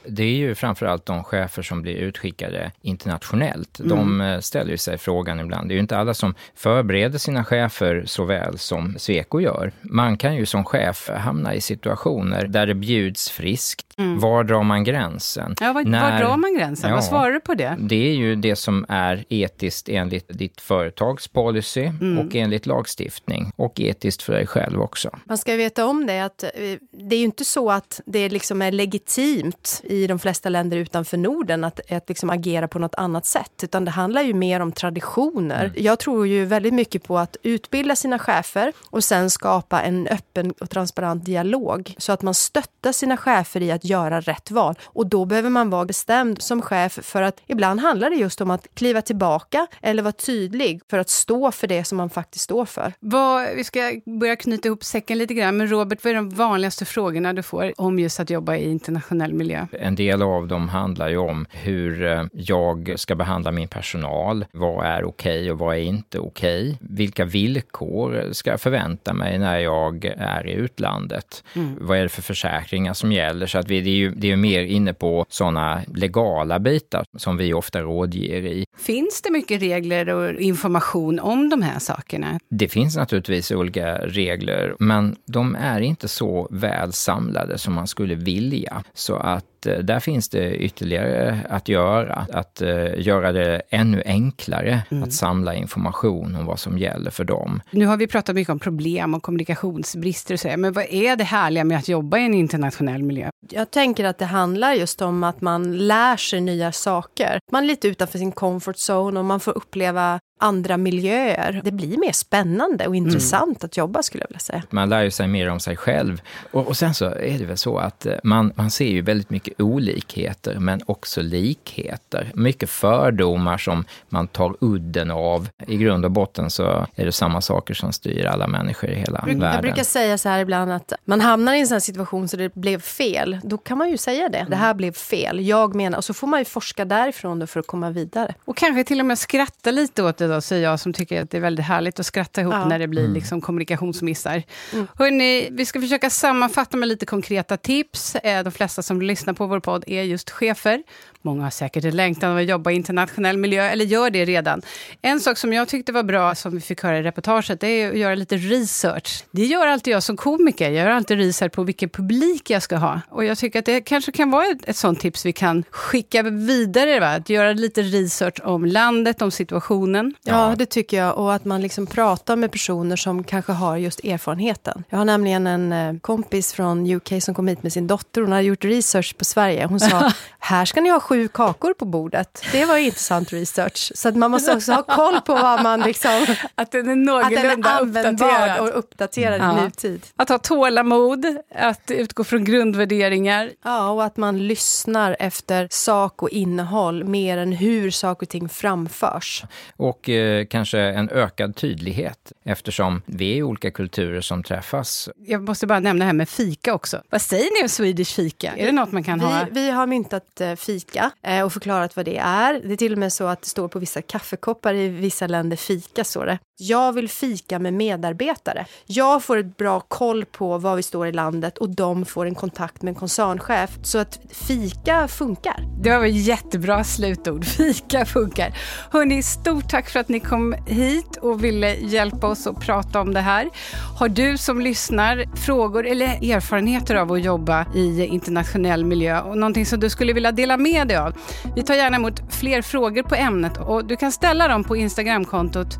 Det 0.09 0.23
är 0.23 0.37
ju 0.37 0.55
framförallt 0.55 1.07
de 1.07 1.25
chefer 1.25 1.62
som 1.62 1.83
blir 1.83 1.97
utskickade 1.97 2.73
internationellt. 2.83 3.81
Mm. 3.81 3.88
De 3.88 4.21
eh, 4.21 4.40
ställer 4.40 4.71
ju 4.71 4.77
sig 4.77 4.99
frågan 4.99 5.40
ibland. 5.40 5.68
Det 5.68 5.73
är 5.73 5.77
ju 5.77 5.81
inte 5.81 5.99
alla 5.99 6.14
som 6.14 6.35
förbereder 6.55 7.18
sina 7.18 7.44
chefer 7.44 8.03
så 8.07 8.25
väl 8.25 8.59
som 8.59 8.94
Sweco 8.99 9.40
gör. 9.40 9.73
Man 9.81 10.16
kan 10.16 10.37
ju 10.37 10.47
som 10.47 10.64
chef 10.64 11.11
hamna 11.16 11.55
i 11.55 11.61
situationer 11.61 12.47
där 12.47 12.66
det 12.66 12.75
bjuds 12.75 13.31
friskt. 13.31 13.94
Mm. 13.99 14.18
Var 14.18 14.44
drar 14.44 14.62
man 14.62 14.85
gränsen? 14.85 15.55
Ja, 15.61 15.73
var, 15.73 15.83
När, 15.85 16.12
var 16.12 16.18
drar 16.18 16.37
man 16.37 16.55
gränsen? 16.55 16.90
Ja, 16.90 16.97
Vad 16.97 17.05
svarar 17.05 17.33
du 17.33 17.40
på 17.40 17.55
det? 17.55 17.77
Det 17.79 18.09
är 18.11 18.14
ju 18.14 18.37
det 18.37 18.57
som 18.57 18.87
är 18.88 19.25
etiskt 19.29 19.88
enligt 19.88 20.38
ditt 20.38 20.61
företags 20.61 21.29
policy 21.29 21.85
mm. 21.85 22.18
och 22.18 22.37
enligt 22.37 22.66
lagstiftning 22.66 23.53
och 23.57 23.81
etiskt 23.81 24.23
för 24.23 24.33
dig 24.33 24.47
själv 24.47 24.81
också. 24.81 25.18
Man 25.25 25.38
ska 25.38 25.57
veta 25.57 25.87
om 25.87 26.07
det 26.07 26.21
att 26.21 26.42
eh, 26.42 26.51
det 26.90 27.16
är 27.16 27.18
ju 27.18 27.25
inte 27.25 27.44
så 27.44 27.71
att 27.71 28.01
det 28.07 28.29
liksom 28.29 28.62
är 28.62 28.73
legitimt 28.73 29.81
i 29.85 29.97
de 30.06 30.18
flesta 30.18 30.48
länder 30.48 30.76
utanför 30.76 31.16
Norden 31.16 31.64
att, 31.64 31.92
att 31.92 32.08
liksom 32.08 32.30
agera 32.30 32.68
på 32.68 32.78
något 32.78 32.94
annat 32.94 33.26
sätt. 33.26 33.52
Utan 33.62 33.84
det 33.84 33.90
handlar 33.90 34.22
ju 34.22 34.34
mer 34.34 34.61
om 34.61 34.72
traditioner. 34.72 35.64
Mm. 35.64 35.76
Jag 35.76 35.98
tror 35.98 36.26
ju 36.26 36.44
väldigt 36.44 36.74
mycket 36.74 37.02
på 37.04 37.18
att 37.18 37.37
utbilda 37.42 37.96
sina 37.96 38.18
chefer 38.18 38.72
och 38.90 39.04
sen 39.04 39.30
skapa 39.30 39.82
en 39.82 40.06
öppen 40.06 40.50
och 40.50 40.70
transparent 40.70 41.24
dialog. 41.24 41.94
Så 41.98 42.12
att 42.12 42.22
man 42.22 42.34
stöttar 42.34 42.92
sina 42.92 43.16
chefer 43.16 43.62
i 43.62 43.70
att 43.70 43.84
göra 43.84 44.20
rätt 44.20 44.50
val. 44.50 44.74
Och 44.84 45.06
då 45.06 45.24
behöver 45.24 45.50
man 45.50 45.70
vara 45.70 45.84
bestämd 45.84 46.42
som 46.42 46.62
chef 46.62 46.98
för 47.02 47.22
att 47.22 47.40
ibland 47.46 47.80
handlar 47.80 48.11
det 48.11 48.16
just 48.16 48.40
om 48.40 48.50
att 48.50 48.66
kliva 48.74 49.02
tillbaka 49.02 49.66
eller 49.82 50.02
vara 50.02 50.12
tydlig 50.12 50.80
för 50.90 50.98
att 50.98 51.11
stå 51.11 51.52
för 51.52 51.66
det 51.66 51.84
som 51.84 51.98
man 51.98 52.11
faktiskt 52.11 52.44
står 52.44 52.64
för. 52.64 52.92
Vad, 53.00 53.48
vi 53.56 53.64
ska 53.64 54.00
börja 54.20 54.37
knyta 54.37 54.68
ihop 54.68 54.84
säcken 54.84 55.18
lite 55.18 55.34
grann. 55.34 55.56
Men 55.56 55.70
Robert, 55.70 56.04
vad 56.04 56.11
är 56.11 56.14
de 56.14 56.30
vanligaste 56.30 56.84
frågorna 56.84 57.32
du 57.32 57.42
får 57.42 57.72
om 57.76 57.98
just 57.98 58.20
att 58.20 58.30
jobba 58.30 58.56
i 58.56 58.70
internationell 58.70 59.32
miljö? 59.32 59.66
En 59.80 59.94
del 59.94 60.22
av 60.22 60.48
dem 60.48 60.68
handlar 60.68 61.08
ju 61.08 61.16
om 61.16 61.46
hur 61.50 62.04
eh, 62.04 62.24
jag 62.32 62.94
ska 62.96 63.14
behandla 63.14 63.52
min 63.52 63.68
personal. 63.68 64.44
Vad 64.52 64.86
är 64.86 65.04
okej 65.04 65.40
okay 65.40 65.50
och 65.50 65.58
vad 65.58 65.76
är 65.76 65.80
inte 65.80 66.18
okej? 66.18 66.62
Okay? 66.62 66.76
Vilka 66.80 67.24
villkor 67.24 68.28
ska 68.32 68.50
jag 68.50 68.60
förvänta 68.60 69.12
mig 69.12 69.38
när 69.38 69.58
jag 69.58 70.04
är 70.18 70.46
i 70.46 70.52
utlandet? 70.52 71.44
Mm. 71.54 71.74
Vad 71.80 71.98
är 71.98 72.02
det 72.02 72.08
för 72.08 72.22
försäkringar 72.22 72.94
som 72.94 73.12
gäller? 73.12 73.46
Så 73.46 73.58
att 73.58 73.68
vi, 73.68 73.80
det 73.80 73.90
är 73.90 73.94
ju 73.94 74.10
det 74.10 74.32
är 74.32 74.36
mer 74.36 74.62
inne 74.62 74.94
på 74.94 75.26
sådana 75.28 75.82
legala 75.94 76.58
bitar 76.58 77.04
som 77.16 77.36
vi 77.36 77.52
ofta 77.52 77.80
rådger 77.80 78.46
i. 78.46 78.64
Finns 78.78 79.22
det 79.22 79.30
mycket 79.30 79.62
regler 79.62 80.08
och 80.08 80.40
information 80.40 81.20
om 81.20 81.48
de 81.48 81.62
här 81.62 81.78
sakerna? 81.78 82.40
Det 82.48 82.68
finns 82.68 82.96
naturligtvis 82.96 83.50
olika 83.50 83.98
regler, 83.98 84.74
men 84.78 85.16
de 85.26 85.54
är 85.54 85.80
inte 85.80 86.08
så 86.08 86.48
väl 86.50 86.92
samlade 86.92 87.58
som 87.58 87.74
man 87.74 87.86
skulle 87.86 88.14
vilja. 88.14 88.82
Så 88.94 89.16
att 89.16 89.66
där 89.68 90.00
finns 90.00 90.28
det 90.28 90.57
ytterligare 90.57 91.38
att 91.48 91.68
göra. 91.68 92.26
Att 92.33 92.62
uh, 92.62 93.00
göra 93.00 93.33
det 93.33 93.62
ännu 93.70 94.02
enklare 94.07 94.83
mm. 94.90 95.02
att 95.02 95.12
samla 95.12 95.54
information 95.54 96.37
om 96.37 96.46
vad 96.46 96.59
som 96.59 96.78
gäller 96.78 97.11
för 97.11 97.24
dem. 97.24 97.62
Nu 97.70 97.87
har 97.87 97.96
vi 97.96 98.07
pratat 98.07 98.35
mycket 98.35 98.52
om 98.52 98.59
problem 98.59 99.14
och 99.14 99.22
kommunikationsbrister 99.22 100.35
och 100.35 100.40
så, 100.40 100.48
men 100.57 100.72
vad 100.72 100.85
är 100.90 101.16
det 101.16 101.24
härliga 101.24 101.64
med 101.64 101.78
att 101.78 101.88
jobba 101.88 102.18
i 102.18 102.24
en 102.24 102.35
internationell 102.35 103.02
miljö? 103.02 103.31
Jag 103.50 103.70
tänker 103.70 104.04
att 104.04 104.18
det 104.18 104.24
handlar 104.24 104.72
just 104.72 105.02
om 105.02 105.24
att 105.24 105.40
man 105.40 105.76
lär 105.76 106.16
sig 106.16 106.40
nya 106.40 106.72
saker. 106.72 107.38
Man 107.52 107.62
är 107.62 107.66
lite 107.66 107.88
utanför 107.88 108.18
sin 108.18 108.33
comfort 108.33 108.76
zone 108.76 109.18
och 109.18 109.24
man 109.24 109.40
får 109.40 109.57
uppleva 109.57 110.20
andra 110.40 110.76
miljöer. 110.76 111.61
Det 111.64 111.72
blir 111.72 111.98
mer 111.98 112.12
spännande 112.12 112.87
och 112.87 112.96
intressant 112.96 113.62
mm. 113.62 113.66
att 113.66 113.76
jobba 113.76 114.02
skulle 114.02 114.22
jag 114.22 114.28
vilja 114.28 114.38
säga. 114.38 114.62
Man 114.70 114.88
lär 114.88 115.02
ju 115.02 115.11
sig 115.11 115.28
mer 115.28 115.50
om 115.50 115.61
sig 115.61 115.76
själv. 115.76 116.22
Och, 116.50 116.66
och, 116.66 116.76
sen 116.76 116.94
så 116.94 117.04
är 117.04 117.38
det 117.38 117.44
väl 117.44 117.57
så 117.57 117.78
att 117.78 118.07
eh, 118.07 118.14
man, 118.24 118.52
man 118.57 118.70
ser 118.70 118.88
ju 118.88 119.02
väldigt 119.02 119.31
mycket 119.31 119.58
olikheter 119.59 120.59
men 120.59 120.81
också 120.87 121.23
likheter. 121.23 122.31
Mycket 122.35 122.71
fördomar 122.71 123.59
som 123.59 123.85
man 124.09 124.29
tar 124.29 124.57
udden 124.61 125.11
av. 125.11 125.49
I 125.66 125.77
grund 125.77 126.05
och 126.05 126.11
botten 126.11 126.51
så 126.51 126.87
är 126.94 127.05
det 127.05 127.12
samma 127.12 127.40
saker 127.40 127.75
som 127.75 127.92
styr 127.92 128.25
alla 128.25 128.47
människor 128.47 128.90
i 128.90 128.94
hela 128.94 129.25
jag 129.27 129.35
världen. 129.35 129.53
Jag 129.53 129.62
brukar 129.62 129.85
säga 129.85 130.18
så 130.18 130.29
här 130.29 130.38
ibland 130.38 130.73
att 130.73 130.92
man 131.05 131.21
hamnar 131.21 131.55
i 131.55 131.61
en 131.61 131.66
sån 131.66 131.81
situation 131.81 132.29
så 132.29 132.37
det 132.37 132.55
blev 132.55 132.81
fel. 132.81 133.38
Då 133.42 133.59
kan 133.59 133.79
man 133.79 133.90
ju 133.90 133.97
säga 133.97 134.29
det. 134.29 134.47
Det 134.51 134.57
här 134.57 134.75
blev 134.75 134.92
fel. 134.92 135.47
Jag 135.47 135.75
menar, 135.75 135.99
och 135.99 136.05
så 136.05 136.14
får 136.14 136.27
man 136.27 136.40
ju 136.40 136.44
forska 136.44 136.85
därifrån 136.85 137.38
då 137.38 137.47
för 137.47 137.61
att 137.61 137.66
komma 137.66 137.90
vidare. 137.90 138.35
Och 138.44 138.57
kanske 138.57 138.85
till 138.85 139.01
och 139.01 139.07
med 139.07 139.18
skratta 139.18 139.71
lite 139.71 140.03
åt 140.03 140.16
det 140.16 140.29
då, 140.29 140.40
säger 140.40 140.64
jag 140.71 140.81
som 140.81 140.92
tycker 140.92 141.23
att 141.23 141.31
det 141.31 141.37
är 141.37 141.40
väldigt 141.40 141.66
härligt 141.66 142.01
att 142.01 142.07
skratta 142.07 142.40
ihop 142.40 142.55
ja. 142.55 142.68
när 142.68 142.79
det 142.79 142.87
blir 142.87 143.03
mm. 143.03 143.14
liksom 143.14 143.40
kommunikationsmissar. 143.40 144.42
Mm. 144.73 144.87
Hörrni, 144.94 145.49
vi 145.51 145.66
ska 145.66 145.81
försöka 145.81 146.11
sammanfatta 146.11 146.77
med 146.77 146.88
lite 146.88 147.07
konkreta 147.07 147.57
tips. 147.57 148.14
Eh, 148.14 148.44
de 148.44 148.51
flesta 148.51 148.83
som 148.83 149.03
lyssnar 149.03 149.35
på 149.35 149.47
vår 149.48 149.61
podd 149.61 149.84
är 149.87 150.02
just 150.02 150.30
chefer. 150.30 150.82
Många 151.22 151.42
har 151.42 151.50
säkert 151.50 151.84
en 151.84 151.96
längtan 151.96 152.30
av 152.30 152.37
att 152.37 152.48
jobba 152.48 152.70
i 152.70 152.74
internationell 152.74 153.37
miljö, 153.37 153.64
eller 153.64 153.84
gör 153.84 154.11
det 154.11 154.24
redan. 154.24 154.62
En 155.02 155.20
sak 155.20 155.38
som 155.38 155.52
jag 155.52 155.68
tyckte 155.68 155.92
var 155.92 156.02
bra, 156.02 156.34
som 156.34 156.54
vi 156.54 156.61
fick 156.61 156.82
höra 156.82 156.98
i 156.98 157.02
reportaget, 157.02 157.61
det 157.61 157.68
är 157.68 157.90
att 157.90 157.98
göra 157.98 158.14
lite 158.14 158.37
research. 158.37 159.24
Det 159.30 159.44
gör 159.44 159.66
alltid 159.66 159.94
jag 159.94 160.02
som 160.02 160.16
komiker. 160.16 160.70
Jag 160.70 160.84
gör 160.84 160.90
alltid 160.90 161.18
research 161.18 161.52
på 161.52 161.62
vilken 161.62 161.88
publik 161.88 162.50
jag 162.50 162.62
ska 162.62 162.76
ha. 162.76 163.00
Och 163.11 163.24
jag 163.24 163.38
tycker 163.38 163.58
att 163.58 163.64
det 163.64 163.80
kanske 163.80 164.12
kan 164.12 164.30
vara 164.30 164.46
ett, 164.46 164.68
ett 164.68 164.76
sånt 164.76 165.00
tips 165.00 165.26
vi 165.26 165.32
kan 165.32 165.64
skicka 165.70 166.22
vidare. 166.22 167.00
Va? 167.00 167.06
Att 167.06 167.28
göra 167.28 167.52
lite 167.52 167.82
research 167.82 168.40
om 168.44 168.64
landet, 168.64 169.22
om 169.22 169.30
situationen. 169.30 170.14
Ja, 170.22 170.54
det 170.58 170.66
tycker 170.66 170.96
jag. 170.96 171.18
Och 171.18 171.34
att 171.34 171.44
man 171.44 171.62
liksom 171.62 171.87
pratar 171.87 172.37
med 172.37 172.52
personer 172.52 172.96
som 172.96 173.24
kanske 173.24 173.52
har 173.52 173.76
just 173.76 174.04
erfarenheten. 174.04 174.84
Jag 174.88 174.98
har 174.98 175.04
nämligen 175.04 175.46
en 175.46 175.72
eh, 175.72 176.00
kompis 176.00 176.52
från 176.52 176.90
UK 176.90 177.22
som 177.22 177.34
kom 177.34 177.48
hit 177.48 177.62
med 177.62 177.72
sin 177.72 177.87
dotter. 177.87 178.20
Hon 178.20 178.32
har 178.32 178.40
gjort 178.40 178.64
research 178.64 179.16
på 179.18 179.24
Sverige. 179.24 179.38
Hon 179.38 179.81
sa, 179.81 180.12
här 180.38 180.64
ska 180.64 180.81
ni 180.81 180.90
ha 180.90 181.01
sju 181.01 181.29
kakor 181.29 181.74
på 181.74 181.85
bordet. 181.85 182.42
Det 182.53 182.64
var 182.64 182.77
intressant 182.77 183.33
research. 183.33 183.92
Så 183.94 184.09
att 184.09 184.16
man 184.16 184.31
måste 184.31 184.57
också 184.57 184.72
ha 184.72 184.83
koll 184.83 185.20
på 185.20 185.35
vad 185.35 185.62
man 185.62 185.81
liksom... 185.81 186.27
Att 186.55 186.72
den 186.72 186.88
är 186.88 186.96
någorlunda 186.96 187.79
uppdaterad. 187.79 188.61
och 188.61 188.79
uppdaterad 188.79 189.40
ja. 189.40 189.59
i 189.59 189.64
nutid. 189.64 190.07
Att 190.16 190.29
ha 190.29 190.38
tålamod, 190.38 191.27
att 191.55 191.90
utgå 191.90 192.24
från 192.24 192.44
grundvärderingar. 192.44 193.51
Ja, 193.64 193.90
och 193.90 194.05
att 194.05 194.16
man 194.16 194.38
lyssnar 194.38 195.16
efter 195.18 195.68
sak 195.70 196.22
och 196.22 196.31
innehåll 196.31 197.05
mer 197.05 197.38
än 197.38 197.53
hur 197.53 197.90
saker 197.90 198.27
och 198.27 198.31
ting 198.31 198.48
framförs. 198.48 199.44
Och 199.77 200.09
eh, 200.09 200.46
kanske 200.46 200.79
en 200.81 201.11
ökad 201.11 201.57
tydlighet 201.57 202.33
eftersom 202.44 203.03
vi 203.07 203.38
är 203.38 203.42
olika 203.42 203.70
kulturer 203.70 204.20
som 204.20 204.42
träffas. 204.42 205.09
Jag 205.27 205.42
måste 205.42 205.66
bara 205.66 205.81
nämna 205.81 206.05
det 206.05 206.07
här 206.07 206.12
med 206.12 206.29
fika 206.29 206.74
också. 206.74 207.03
Vad 207.11 207.22
säger 207.22 207.59
ni 207.59 207.62
om 207.62 207.68
Swedish 207.68 208.14
fika? 208.14 208.57
Är 208.57 208.66
det 208.66 208.72
något 208.72 208.92
man 208.92 209.05
kan 209.05 209.18
vi, 209.18 209.24
ha? 209.28 209.46
Vi 209.50 209.70
har 209.70 209.86
myntat 209.86 210.40
eh, 210.40 210.54
fika 210.54 211.10
eh, 211.22 211.44
och 211.44 211.52
förklarat 211.52 211.96
vad 211.96 212.04
det 212.04 212.16
är. 212.18 212.60
Det 212.64 212.72
är 212.72 212.76
till 212.76 212.92
och 212.92 212.98
med 212.98 213.12
så 213.12 213.26
att 213.26 213.42
det 213.42 213.48
står 213.48 213.68
på 213.68 213.78
vissa 213.78 214.02
kaffekoppar 214.02 214.74
i 214.74 214.88
vissa 214.88 215.26
länder 215.26 215.56
fika, 215.56 216.04
står 216.04 216.26
det. 216.26 216.38
Jag 216.61 216.92
vill 216.92 217.09
fika 217.09 217.59
med 217.59 217.75
medarbetare. 217.75 218.66
Jag 218.87 219.25
får 219.25 219.37
ett 219.37 219.57
bra 219.57 219.81
koll 219.81 220.25
på 220.25 220.59
var 220.59 220.77
vi 220.77 220.83
står 220.83 221.07
i 221.07 221.12
landet 221.12 221.59
och 221.59 221.71
de 221.71 222.05
får 222.05 222.27
en 222.27 222.35
kontakt 222.35 222.83
med 222.83 222.88
en 222.88 222.94
koncernchef. 222.94 223.71
Så 223.83 223.99
att 223.99 224.21
fika 224.31 225.09
funkar. 225.09 225.64
Det 225.83 225.99
var 225.99 226.05
jättebra 226.05 226.85
slutord. 226.85 227.44
Fika 227.59 228.07
funkar. 228.07 228.55
Hörni, 228.90 229.23
stort 229.23 229.68
tack 229.71 229.90
för 229.90 230.01
att 230.01 230.09
ni 230.09 230.21
kom 230.21 230.55
hit 230.66 231.16
och 231.16 231.44
ville 231.44 231.75
hjälpa 231.75 232.27
oss 232.27 232.47
att 232.47 232.61
prata 232.61 233.01
om 233.01 233.14
det 233.14 233.21
här. 233.21 233.51
Har 233.99 234.09
du 234.09 234.38
som 234.38 234.61
lyssnar 234.61 235.37
frågor 235.37 235.87
eller 235.87 236.07
erfarenheter 236.07 236.94
av 236.94 237.12
att 237.12 237.25
jobba 237.25 237.66
i 237.75 238.05
internationell 238.05 238.85
miljö 238.85 239.21
och 239.21 239.38
någonting 239.38 239.66
som 239.66 239.81
du 239.81 239.90
skulle 239.90 240.12
vilja 240.12 240.33
dela 240.33 240.57
med 240.57 240.88
dig 240.88 240.97
av? 240.97 241.14
Vi 241.57 241.62
tar 241.62 241.75
gärna 241.75 241.97
emot 241.97 242.21
fler 242.31 242.62
frågor 242.62 243.03
på 243.03 243.14
ämnet 243.14 243.57
och 243.57 243.85
du 243.85 243.97
kan 243.97 244.12
ställa 244.12 244.49
dem 244.49 244.64
på 244.64 244.77
Instagramkontot 244.77 245.79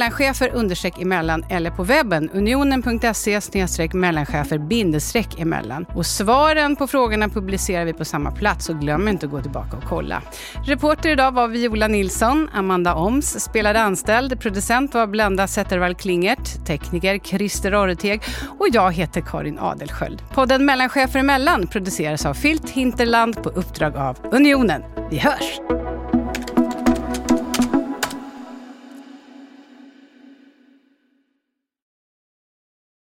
mellanchefer 0.00 0.50
understreck 0.54 0.98
emellan 0.98 1.44
eller 1.48 1.70
på 1.70 1.82
webben 1.84 2.30
unionen.se 2.30 3.40
snedstreck 3.40 3.92
mellanchefer 3.92 4.58
bindestreck 4.58 5.40
emellan. 5.40 5.86
Och 5.94 6.06
svaren 6.06 6.76
på 6.76 6.86
frågorna 6.86 7.28
publicerar 7.28 7.84
vi 7.84 7.92
på 7.92 8.04
samma 8.04 8.30
plats 8.30 8.66
så 8.66 8.74
glöm 8.74 9.08
inte 9.08 9.26
att 9.26 9.32
gå 9.32 9.42
tillbaka 9.42 9.76
och 9.76 9.82
kolla. 9.88 10.22
Reporter 10.64 11.10
idag 11.10 11.32
var 11.32 11.48
Viola 11.48 11.88
Nilsson, 11.88 12.48
Amanda 12.54 12.94
Oms 12.94 13.40
spelade 13.44 13.80
anställd, 13.80 14.40
producent 14.40 14.94
var 14.94 15.06
Blenda 15.06 15.46
Zettervall 15.46 15.94
Klingert, 15.94 16.66
tekniker 16.66 17.18
Christer 17.18 17.74
Orreteg 17.74 18.22
och 18.58 18.68
jag 18.72 18.92
heter 18.92 19.20
Karin 19.20 19.58
Adelsköld. 19.58 20.22
Podden 20.34 20.64
Mellanchefer 20.64 21.20
emellan 21.20 21.66
produceras 21.66 22.26
av 22.26 22.34
Filt 22.34 22.70
Hinterland 22.70 23.42
på 23.42 23.48
uppdrag 23.48 23.96
av 23.96 24.16
Unionen. 24.32 24.82
Vi 25.10 25.18
hörs! 25.18 25.60